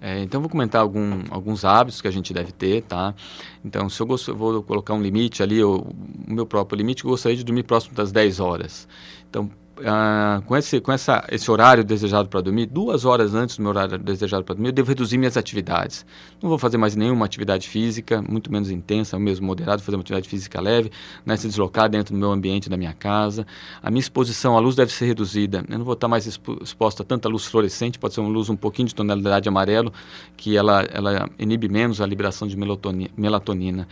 É, 0.00 0.18
então, 0.20 0.40
vou 0.40 0.48
comentar 0.48 0.80
algum, 0.80 1.24
alguns 1.28 1.62
hábitos 1.62 2.00
que 2.00 2.08
a 2.08 2.10
gente 2.10 2.32
deve 2.32 2.52
ter, 2.52 2.82
tá? 2.84 3.14
Então, 3.62 3.86
se 3.90 4.00
eu, 4.00 4.06
gosto, 4.06 4.30
eu 4.30 4.36
vou 4.36 4.62
colocar 4.62 4.94
um 4.94 5.02
limite 5.02 5.42
ali, 5.42 5.62
o 5.62 5.86
meu 6.26 6.46
próprio 6.46 6.78
limite, 6.78 7.04
eu 7.04 7.10
gostaria 7.10 7.36
de 7.36 7.44
dormir 7.44 7.64
próximo 7.64 7.94
das 7.94 8.10
10 8.10 8.40
horas. 8.40 8.88
Então, 9.28 9.50
ah, 9.84 10.42
com, 10.46 10.56
esse, 10.56 10.80
com 10.80 10.92
essa, 10.92 11.24
esse 11.30 11.50
horário 11.50 11.84
desejado 11.84 12.28
para 12.28 12.40
dormir, 12.40 12.66
duas 12.66 13.04
horas 13.04 13.34
antes 13.34 13.56
do 13.56 13.62
meu 13.62 13.70
horário 13.70 13.98
desejado 13.98 14.44
para 14.44 14.54
dormir, 14.54 14.68
eu 14.68 14.72
devo 14.72 14.88
reduzir 14.88 15.18
minhas 15.18 15.36
atividades. 15.36 16.04
Não 16.42 16.48
vou 16.48 16.58
fazer 16.58 16.76
mais 16.78 16.96
nenhuma 16.96 17.24
atividade 17.24 17.68
física, 17.68 18.22
muito 18.22 18.50
menos 18.50 18.70
intensa, 18.70 19.18
mesmo 19.18 19.46
moderado, 19.46 19.82
fazer 19.82 19.96
uma 19.96 20.02
atividade 20.02 20.28
física 20.28 20.60
leve, 20.60 20.90
né, 21.24 21.36
se 21.36 21.46
deslocar 21.46 21.88
dentro 21.88 22.14
do 22.14 22.18
meu 22.18 22.32
ambiente, 22.32 22.68
da 22.68 22.76
minha 22.76 22.92
casa. 22.92 23.46
A 23.82 23.90
minha 23.90 24.00
exposição 24.00 24.56
à 24.56 24.60
luz 24.60 24.74
deve 24.74 24.92
ser 24.92 25.06
reduzida. 25.06 25.64
Eu 25.68 25.78
não 25.78 25.84
vou 25.84 25.94
estar 25.94 26.08
mais 26.08 26.26
exposta 26.26 27.02
a 27.02 27.06
tanta 27.06 27.28
luz 27.28 27.44
fluorescente, 27.44 27.98
pode 27.98 28.14
ser 28.14 28.20
uma 28.20 28.30
luz 28.30 28.48
um 28.48 28.56
pouquinho 28.56 28.88
de 28.88 28.94
tonalidade 28.94 29.48
amarelo, 29.48 29.92
que 30.36 30.56
ela, 30.56 30.82
ela 30.92 31.28
inibe 31.38 31.68
menos 31.68 32.00
a 32.00 32.06
liberação 32.06 32.48
de 32.48 32.56
melatonina. 32.56 33.86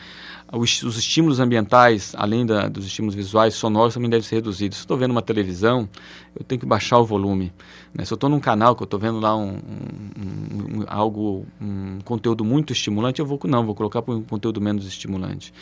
Os, 0.50 0.82
os 0.82 0.96
estímulos 0.96 1.40
ambientais, 1.40 2.14
além 2.16 2.46
da, 2.46 2.68
dos 2.68 2.86
estímulos 2.86 3.14
visuais, 3.14 3.52
sonoros, 3.54 3.92
também 3.92 4.08
devem 4.08 4.26
ser 4.26 4.36
reduzidos. 4.36 4.78
Estou 4.78 4.96
vendo 4.96 5.10
uma 5.10 5.20
televisão, 5.20 5.77
eu 6.34 6.44
tenho 6.44 6.60
que 6.60 6.66
baixar 6.66 6.98
o 6.98 7.04
volume. 7.04 7.52
Né? 7.92 8.04
Se 8.04 8.12
eu 8.12 8.14
estou 8.14 8.30
num 8.30 8.40
canal 8.40 8.76
que 8.76 8.82
eu 8.82 8.84
estou 8.84 8.98
vendo 8.98 9.18
lá 9.18 9.36
um, 9.36 9.50
um, 9.50 10.80
um, 10.80 10.84
algo, 10.86 11.44
um 11.60 11.98
conteúdo 12.04 12.44
muito 12.44 12.72
estimulante, 12.72 13.20
eu 13.20 13.26
vou 13.26 13.38
não, 13.44 13.66
vou 13.66 13.74
colocar 13.74 14.02
para 14.02 14.14
um 14.14 14.22
conteúdo 14.22 14.60
menos 14.60 14.86
estimulante. 14.86 15.52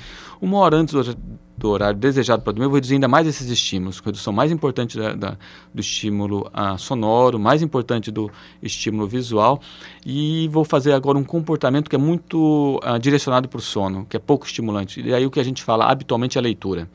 Uma 0.41 0.59
hora 0.59 0.77
antes 0.77 0.93
do, 0.93 1.17
do 1.57 1.69
horário 1.71 1.99
desejado 1.99 2.43
para 2.43 2.53
dormir, 2.53 2.67
eu 2.67 2.71
vou 2.71 2.77
reduzir 2.77 2.95
ainda 2.95 3.09
mais 3.09 3.27
esses 3.27 3.49
estímulos. 3.49 4.01
Redução 4.01 4.33
mais 4.33 4.53
importante 4.53 4.99
da, 4.99 5.15
da, 5.15 5.39
do 5.73 5.81
estímulo 5.81 6.51
ah, 6.53 6.77
sonoro, 6.77 7.39
mais 7.39 7.63
importante 7.63 8.11
do 8.11 8.31
estímulo 8.63 9.07
visual. 9.07 9.61
E 10.05 10.49
vou 10.49 10.65
fazer 10.65 10.93
agora 10.93 11.17
um 11.17 11.25
comportamento 11.25 11.89
que 11.89 11.97
é 11.97 11.99
muito 11.99 12.79
ah, 12.83 12.99
direcionado 12.99 13.49
para 13.49 13.59
o 13.59 13.63
sono, 13.63 14.05
que 14.05 14.17
é 14.17 14.21
pouco 14.21 14.45
estimulante. 14.45 15.01
E 15.01 15.15
aí 15.15 15.25
o 15.25 15.31
que 15.31 15.41
a 15.41 15.45
gente 15.45 15.63
fala 15.63 15.87
habitualmente 15.87 16.37
é 16.37 16.41
a 16.41 16.43
leitura. 16.43 16.89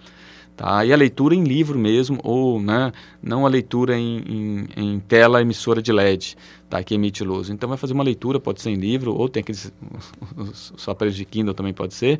Tá? 0.62 0.86
E 0.86 0.94
a 0.94 0.96
leitura 0.96 1.34
em 1.34 1.44
livro 1.44 1.80
mesmo, 1.80 2.20
ou 2.24 2.62
né, 2.62 2.94
não 3.20 3.48
a 3.48 3.50
leitura 3.50 3.98
em, 3.98 4.20
em, 4.20 4.68
em, 4.78 5.00
tela 5.00 5.42
emissora 5.42 5.82
de 5.82 5.92
LED, 5.92 6.38
tá? 6.70 6.84
que 6.84 6.94
emite 6.94 7.24
luz. 7.24 7.50
Então 7.50 7.68
vai 7.68 7.80
fazer 7.80 7.94
uma 7.94 8.04
leitura, 8.04 8.40
pode 8.40 8.62
ser 8.62 8.70
em 8.70 8.76
livro, 8.76 9.12
ou 9.12 9.28
tem 9.28 9.42
aqueles 9.42 9.74
os, 10.38 10.72
os 10.78 10.88
aparelhos 10.88 11.18
de 11.18 11.26
Kindle 11.26 11.56
também 11.56 11.74
pode 11.74 11.96
ser, 11.96 12.20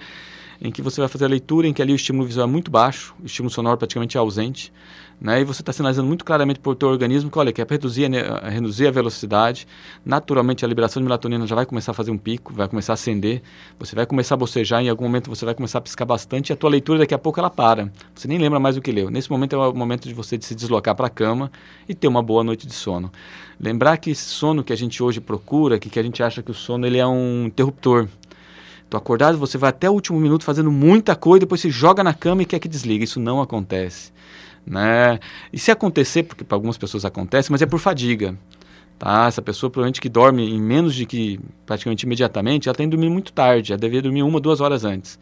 em 0.62 0.72
que 0.72 0.82
você 0.82 1.02
vai 1.02 1.08
fazer 1.08 1.26
a 1.26 1.28
leitura, 1.28 1.68
em 1.68 1.74
que 1.74 1.82
ali 1.82 1.92
o 1.92 1.96
estímulo 1.96 2.26
visual 2.26 2.48
é 2.48 2.52
muito 2.52 2.70
baixo, 2.70 3.16
o 3.22 3.26
estímulo 3.26 3.52
sonoro 3.52 3.78
praticamente 3.78 4.16
é 4.16 4.20
ausente, 4.20 4.72
né? 5.20 5.42
E 5.42 5.44
você 5.44 5.62
está 5.62 5.72
sinalizando 5.72 6.08
muito 6.08 6.26
claramente 6.26 6.60
para 6.60 6.72
o 6.72 6.76
teu 6.76 6.90
organismo 6.90 7.30
que, 7.30 7.38
olha, 7.38 7.52
quer 7.52 7.68
reduzir 7.68 8.06
a, 8.06 8.50
reduzir 8.50 8.88
a 8.88 8.92
velocidade, 8.92 9.68
naturalmente 10.04 10.66
a 10.66 10.68
liberação 10.68 11.00
de 11.00 11.06
melatonina 11.06 11.46
já 11.46 11.56
vai 11.56 11.66
começar 11.66 11.92
a 11.92 11.94
fazer 11.94 12.10
um 12.10 12.18
pico, 12.18 12.54
vai 12.54 12.68
começar 12.68 12.94
a 12.94 12.96
acender, 12.96 13.42
você 13.80 13.96
vai 13.96 14.06
começar 14.06 14.34
a 14.34 14.38
bocejar, 14.38 14.82
em 14.82 14.90
algum 14.90 15.04
momento 15.04 15.30
você 15.30 15.46
vai 15.46 15.54
começar 15.54 15.78
a 15.78 15.82
piscar 15.82 16.06
bastante 16.06 16.50
e 16.50 16.54
a 16.54 16.56
tua 16.56 16.72
leitura 16.72 17.00
daqui 17.00 17.14
a 17.14 17.20
pouco 17.20 17.40
ela 17.40 17.50
para. 17.50 17.92
Você 18.16 18.28
nem 18.28 18.40
lembra 18.40 18.60
mais 18.60 18.78
o 18.78 18.82
que 18.82 18.92
leu. 18.92 19.12
Nesse 19.12 19.30
momento 19.30 19.56
é 19.56 19.58
o 19.58 19.74
momento 19.74 20.08
de 20.08 20.14
você 20.14 20.40
se 20.42 20.56
deslocar 20.56 20.96
para 20.96 21.08
a 21.08 21.10
cama 21.10 21.52
e 21.88 21.94
ter 21.94 22.08
uma 22.08 22.24
boa 22.24 22.44
noite 22.44 22.66
de 22.66 22.74
sono. 22.74 23.12
Lembrar 23.60 23.98
que 23.98 24.10
esse 24.10 24.26
sono 24.26 24.64
que 24.64 24.74
a 24.74 24.76
gente 24.78 25.04
hoje 25.04 25.22
procura, 25.22 25.78
que, 25.78 25.88
que 25.88 26.00
a 26.00 26.04
gente 26.04 26.24
acha 26.24 26.42
que 26.42 26.50
o 26.50 26.54
sono 26.54 26.88
ele 26.88 26.98
é 26.98 27.06
um 27.06 27.46
interruptor, 27.46 28.08
Tô 28.92 28.98
acordado, 28.98 29.38
você 29.38 29.58
vai 29.58 29.70
até 29.70 29.90
o 29.90 29.94
último 29.94 30.20
minuto 30.20 30.44
fazendo 30.44 30.70
muita 30.70 31.16
coisa, 31.16 31.40
depois 31.40 31.62
se 31.62 31.70
joga 31.70 32.04
na 32.04 32.14
cama 32.14 32.42
e 32.42 32.46
quer 32.46 32.60
que 32.60 32.68
desliga. 32.68 33.06
Isso 33.06 33.22
não 33.22 33.42
acontece. 33.42 34.12
Né? 34.68 35.18
E 35.54 35.58
se 35.58 35.72
acontecer, 35.72 36.24
porque 36.24 36.44
para 36.44 36.58
algumas 36.58 36.78
pessoas 36.78 37.06
acontece, 37.06 37.50
mas 37.54 37.62
é 37.62 37.66
por 37.66 37.80
fadiga. 37.80 38.38
Tá? 39.00 39.28
Essa 39.28 39.42
pessoa 39.42 39.70
provavelmente 39.70 40.02
que 40.02 40.10
dorme 40.10 40.44
em 40.44 40.62
menos 40.62 40.94
de 40.94 41.06
que 41.06 41.40
praticamente 41.66 42.06
imediatamente, 42.06 42.68
ela 42.68 42.76
tem 42.76 42.86
que 42.86 42.92
dormir 42.92 43.10
muito 43.10 43.32
tarde, 43.32 43.72
ela 43.72 43.80
deveria 43.80 44.02
dormir 44.02 44.24
uma, 44.24 44.42
duas 44.42 44.60
horas 44.60 44.84
antes. 44.84 45.18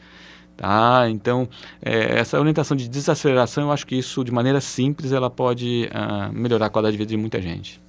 Tá? 0.57 1.07
Então, 1.07 1.47
é, 1.79 2.17
essa 2.17 2.39
orientação 2.39 2.75
de 2.75 2.89
desaceleração, 2.89 3.65
eu 3.65 3.71
acho 3.71 3.85
que 3.85 3.95
isso, 3.95 4.23
de 4.23 4.31
maneira 4.31 4.59
simples, 4.59 5.11
ela 5.11 5.29
pode 5.29 5.87
uh, 5.93 6.33
melhorar 6.33 6.65
a 6.65 6.69
qualidade 6.71 6.93
de 6.93 6.97
vida 6.97 7.09
de 7.11 7.17
muita 7.17 7.39
gente. 7.39 7.79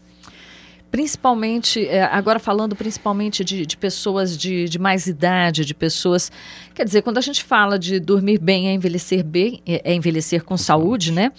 Principalmente, 0.90 1.86
é, 1.86 2.02
agora 2.02 2.38
falando 2.38 2.74
principalmente 2.74 3.44
de, 3.44 3.64
de 3.64 3.76
pessoas 3.76 4.36
de, 4.36 4.68
de, 4.68 4.78
mais 4.78 5.06
idade, 5.06 5.64
de 5.64 5.74
pessoas. 5.74 6.32
Quer 6.74 6.84
dizer, 6.84 7.02
quando 7.02 7.18
a 7.18 7.20
gente 7.20 7.44
fala 7.44 7.78
de 7.78 8.00
dormir 8.00 8.38
bem 8.38 8.68
é 8.68 8.72
envelhecer 8.72 9.22
bem, 9.22 9.62
é, 9.64 9.92
é 9.92 9.94
envelhecer 9.94 10.42
com 10.42 10.56
saúde, 10.56 11.12
né? 11.12 11.32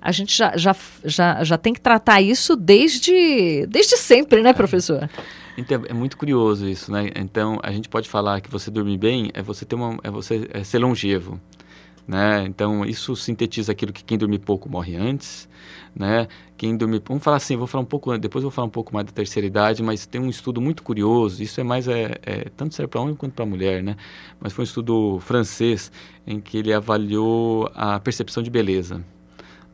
A 0.00 0.12
gente 0.12 0.36
já, 0.36 0.56
já, 0.56 0.76
já, 1.04 1.42
já 1.42 1.58
tem 1.58 1.72
que 1.72 1.80
tratar 1.80 2.20
isso 2.20 2.54
desde, 2.54 3.66
desde 3.66 3.96
sempre, 3.96 4.42
né, 4.42 4.52
professor? 4.52 5.08
Então, 5.56 5.82
é 5.88 5.92
muito 5.92 6.16
curioso 6.16 6.68
isso, 6.68 6.92
né? 6.92 7.10
Então, 7.16 7.58
a 7.64 7.72
gente 7.72 7.88
pode 7.88 8.08
falar 8.08 8.40
que 8.40 8.48
você 8.48 8.70
dormir 8.70 8.96
bem 8.96 9.30
é 9.34 9.42
você 9.42 9.64
ter 9.64 9.74
uma, 9.74 9.98
é 10.04 10.10
você 10.10 10.48
é 10.52 10.62
ser 10.62 10.78
longevo, 10.78 11.40
né? 12.08 12.46
Então, 12.46 12.86
isso 12.86 13.14
sintetiza 13.14 13.72
aquilo 13.72 13.92
que 13.92 14.02
quem 14.02 14.16
dorme 14.16 14.38
pouco 14.38 14.66
morre 14.68 14.96
antes, 14.96 15.46
né? 15.94 16.26
Quem 16.56 16.74
dorme, 16.74 17.02
vamos 17.06 17.22
falar 17.22 17.36
assim, 17.36 17.54
vou 17.54 17.66
falar 17.66 17.82
um 17.82 17.86
pouco, 17.86 18.16
depois 18.16 18.42
vou 18.42 18.50
falar 18.50 18.66
um 18.66 18.70
pouco 18.70 18.94
mais 18.94 19.06
da 19.06 19.12
terceira 19.12 19.46
idade, 19.46 19.82
mas 19.82 20.06
tem 20.06 20.18
um 20.18 20.30
estudo 20.30 20.58
muito 20.58 20.82
curioso. 20.82 21.42
Isso 21.42 21.60
é 21.60 21.64
mais 21.64 21.86
é, 21.86 22.18
é 22.24 22.50
tanto 22.56 22.74
serve 22.74 22.88
para 22.88 23.00
homem 23.02 23.14
quanto 23.14 23.34
para 23.34 23.44
mulher, 23.44 23.82
né? 23.82 23.96
Mas 24.40 24.54
foi 24.54 24.62
um 24.62 24.64
estudo 24.64 25.20
francês 25.20 25.92
em 26.26 26.40
que 26.40 26.56
ele 26.56 26.72
avaliou 26.72 27.70
a 27.74 28.00
percepção 28.00 28.42
de 28.42 28.50
beleza 28.50 29.04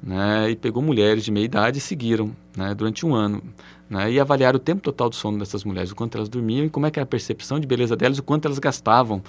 né, 0.05 0.51
e 0.51 0.57
pegou 0.57 0.83
mulheres 0.83 1.25
de 1.25 1.33
meia 1.33 1.45
idade 1.45 1.79
e 1.79 1.81
seguiram 1.81 2.31
né, 2.55 2.75
durante 2.75 3.07
um 3.07 3.15
ano. 3.15 3.43
Né, 3.89 4.13
e 4.13 4.21
avaliaram 4.21 4.57
o 4.57 4.61
tempo 4.61 4.83
total 4.83 5.09
do 5.09 5.15
sono 5.15 5.39
dessas 5.39 5.65
mulheres, 5.65 5.91
o 5.91 5.95
quanto 5.95 6.17
elas 6.17 6.29
dormiam 6.29 6.67
e 6.67 6.71
como 6.71 6.87
é 6.87 6.91
que 6.91 6.99
era 6.99 7.05
a 7.05 7.07
percepção 7.07 7.61
de 7.61 7.67
beleza 7.67 7.97
delas, 7.97 8.19
o 8.19 8.23
quanto 8.23 8.47
elas 8.47 8.59
gastavam 8.59 9.23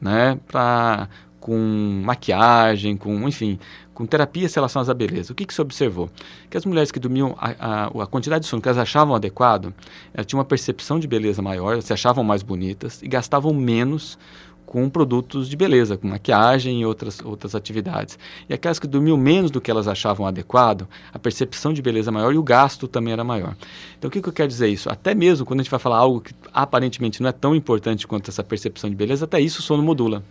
né, 0.00 0.38
pra, 0.46 1.08
com 1.46 2.02
maquiagem, 2.04 2.96
com, 2.96 3.28
enfim, 3.28 3.56
com 3.94 4.04
terapias 4.04 4.52
relacionadas 4.52 4.90
à 4.90 4.94
beleza. 4.94 5.32
O 5.32 5.34
que, 5.36 5.46
que 5.46 5.54
se 5.54 5.62
observou? 5.62 6.10
Que 6.50 6.56
as 6.56 6.66
mulheres 6.66 6.90
que 6.90 6.98
dormiam, 6.98 7.36
a, 7.38 7.84
a, 7.84 8.02
a 8.02 8.06
quantidade 8.08 8.42
de 8.42 8.48
sono 8.50 8.60
que 8.60 8.66
elas 8.66 8.78
achavam 8.78 9.14
adequado, 9.14 9.72
elas 10.12 10.26
tinham 10.26 10.40
uma 10.40 10.44
percepção 10.44 10.98
de 10.98 11.06
beleza 11.06 11.40
maior, 11.40 11.80
se 11.80 11.92
achavam 11.92 12.24
mais 12.24 12.42
bonitas 12.42 13.00
e 13.00 13.06
gastavam 13.06 13.54
menos 13.54 14.18
com 14.66 14.90
produtos 14.90 15.48
de 15.48 15.56
beleza, 15.56 15.96
com 15.96 16.08
maquiagem 16.08 16.80
e 16.80 16.84
outras, 16.84 17.20
outras 17.24 17.54
atividades. 17.54 18.18
E 18.48 18.52
aquelas 18.52 18.80
que 18.80 18.88
dormiam 18.88 19.16
menos 19.16 19.48
do 19.48 19.60
que 19.60 19.70
elas 19.70 19.86
achavam 19.86 20.26
adequado, 20.26 20.88
a 21.14 21.18
percepção 21.20 21.72
de 21.72 21.80
beleza 21.80 22.10
maior 22.10 22.34
e 22.34 22.38
o 22.38 22.42
gasto 22.42 22.88
também 22.88 23.12
era 23.12 23.22
maior. 23.22 23.54
Então, 23.96 24.08
o 24.08 24.10
que, 24.10 24.20
que 24.20 24.28
eu 24.28 24.32
quero 24.32 24.48
dizer 24.48 24.66
isso? 24.66 24.90
Até 24.90 25.14
mesmo 25.14 25.46
quando 25.46 25.60
a 25.60 25.62
gente 25.62 25.70
vai 25.70 25.78
falar 25.78 25.98
algo 25.98 26.20
que 26.20 26.34
aparentemente 26.52 27.22
não 27.22 27.28
é 27.28 27.32
tão 27.32 27.54
importante 27.54 28.04
quanto 28.04 28.32
essa 28.32 28.42
percepção 28.42 28.90
de 28.90 28.96
beleza, 28.96 29.26
até 29.26 29.40
isso 29.40 29.60
o 29.60 29.62
sono 29.62 29.84
modula. 29.84 30.24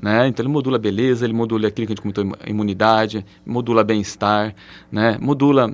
Né? 0.00 0.28
Então 0.28 0.44
ele 0.44 0.52
modula 0.52 0.78
beleza, 0.78 1.24
ele 1.24 1.32
modula 1.32 1.68
aquilo 1.68 1.86
que 1.86 1.92
a 1.92 1.96
gente 1.96 2.02
comentou, 2.02 2.24
imunidade, 2.46 3.24
modula 3.44 3.84
bem-estar, 3.84 4.54
né? 4.90 5.18
modula 5.20 5.72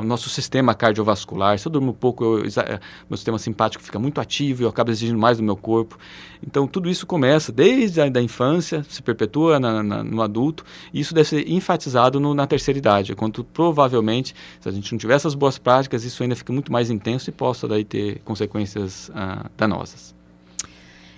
o 0.00 0.04
nosso 0.04 0.28
sistema 0.28 0.74
cardiovascular. 0.74 1.58
Se 1.58 1.66
eu 1.66 1.72
durmo 1.72 1.92
pouco, 1.92 2.24
eu, 2.24 2.44
eh, 2.44 2.80
meu 3.08 3.16
sistema 3.16 3.38
simpático 3.38 3.82
fica 3.82 3.98
muito 3.98 4.20
ativo 4.20 4.60
eu 4.62 4.68
acabo 4.68 4.90
exigindo 4.90 5.18
mais 5.18 5.38
do 5.38 5.42
meu 5.42 5.56
corpo. 5.56 5.98
Então 6.46 6.66
tudo 6.66 6.88
isso 6.88 7.06
começa 7.06 7.52
desde 7.52 8.00
a 8.00 8.08
da 8.08 8.22
infância, 8.22 8.84
se 8.88 9.02
perpetua 9.02 9.60
na, 9.60 9.82
na, 9.82 10.02
no 10.02 10.22
adulto, 10.22 10.64
e 10.92 11.00
isso 11.00 11.14
deve 11.14 11.28
ser 11.28 11.48
enfatizado 11.50 12.18
no, 12.18 12.34
na 12.34 12.46
terceira 12.46 12.78
idade, 12.78 13.14
quando 13.14 13.44
provavelmente, 13.44 14.34
se 14.60 14.68
a 14.68 14.72
gente 14.72 14.90
não 14.92 14.98
tiver 14.98 15.14
essas 15.14 15.34
boas 15.34 15.58
práticas, 15.58 16.04
isso 16.04 16.22
ainda 16.22 16.34
fica 16.34 16.52
muito 16.52 16.72
mais 16.72 16.90
intenso 16.90 17.28
e 17.28 17.32
possa 17.32 17.68
daí 17.68 17.84
ter 17.84 18.20
consequências 18.24 19.10
ah, 19.14 19.50
danosas. 19.56 20.14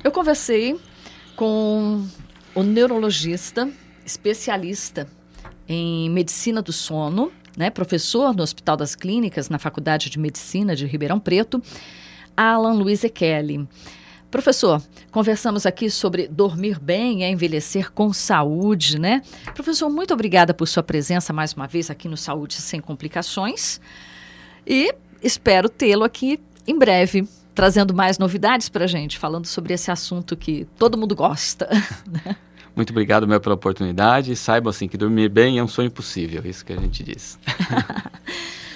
Eu 0.03 0.11
conversei 0.11 0.77
com 1.37 2.07
o 2.55 2.63
neurologista 2.63 3.69
especialista 4.05 5.09
em 5.69 6.11
medicina 6.11 6.61
do 6.61 6.73
sono, 6.73 7.33
né, 7.57 7.71
professor 7.71 8.35
no 8.35 8.43
Hospital 8.43 8.77
das 8.77 8.95
Clínicas, 8.95 9.49
na 9.49 9.59
Faculdade 9.59 10.11
de 10.11 10.19
Medicina 10.19 10.75
de 10.75 10.87
Ribeirão 10.87 11.21
Preto, 11.21 11.63
Alan 12.37 12.75
Luiz 12.75 13.03
Kelly. 13.15 13.67
Professor, 14.31 14.83
conversamos 15.11 15.67
aqui 15.67 15.91
sobre 15.91 16.27
dormir 16.27 16.79
bem 16.81 17.23
e 17.23 17.31
envelhecer 17.31 17.93
com 17.93 18.13
saúde, 18.15 18.99
né? 18.99 19.21
Professor, 19.55 19.91
muito 19.91 20.15
obrigada 20.15 20.55
por 20.55 20.67
sua 20.67 20.83
presença 20.83 21.35
mais 21.35 21.53
uma 21.53 21.67
vez 21.67 21.91
aqui 21.91 22.09
no 22.09 22.17
Saúde 22.17 22.55
Sem 22.55 22.81
Complicações 22.81 23.79
e 24.67 24.95
espero 25.23 25.69
tê-lo 25.69 26.03
aqui 26.03 26.41
em 26.67 26.79
breve 26.79 27.29
trazendo 27.55 27.95
mais 27.95 28.19
novidades 28.19 28.69
para 28.69 28.85
a 28.85 28.87
gente, 28.87 29.19
falando 29.19 29.47
sobre 29.47 29.75
esse 29.75 29.91
assunto 29.91 30.37
que 30.37 30.67
todo 30.79 30.99
mundo 30.99 31.15
gosta. 31.15 31.69
Né? 32.07 32.37
Muito 32.75 32.91
obrigado, 32.91 33.29
Mel, 33.29 33.41
pela 33.41 33.55
oportunidade. 33.55 34.35
Saiba 34.35 34.71
assim 34.71 34.89
que 34.89 34.97
dormir 34.97 35.29
bem 35.29 35.59
é 35.59 35.63
um 35.63 35.69
sonho 35.69 35.91
possível, 35.91 36.43
isso 36.45 36.65
que 36.65 36.73
a 36.73 36.77
gente 36.77 37.03
diz. 37.03 37.39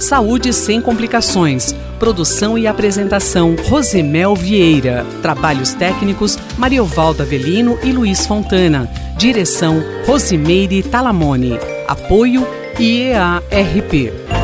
Saúde 0.02 0.52
sem 0.52 0.82
complicações. 0.82 1.74
Produção 2.00 2.58
e 2.58 2.66
apresentação 2.66 3.56
Rosemel 3.70 4.36
Vieira. 4.36 5.06
Trabalhos 5.22 5.74
técnicos 5.74 6.38
Mariovaldo 6.58 7.22
Avelino 7.22 7.78
e 7.84 7.92
Luiz 7.92 8.26
Fontana. 8.26 8.90
Direção 9.18 9.82
Rosimeire 10.06 10.84
Talamone. 10.84 11.54
Apoio 11.88 12.46
IEARP. 12.80 14.41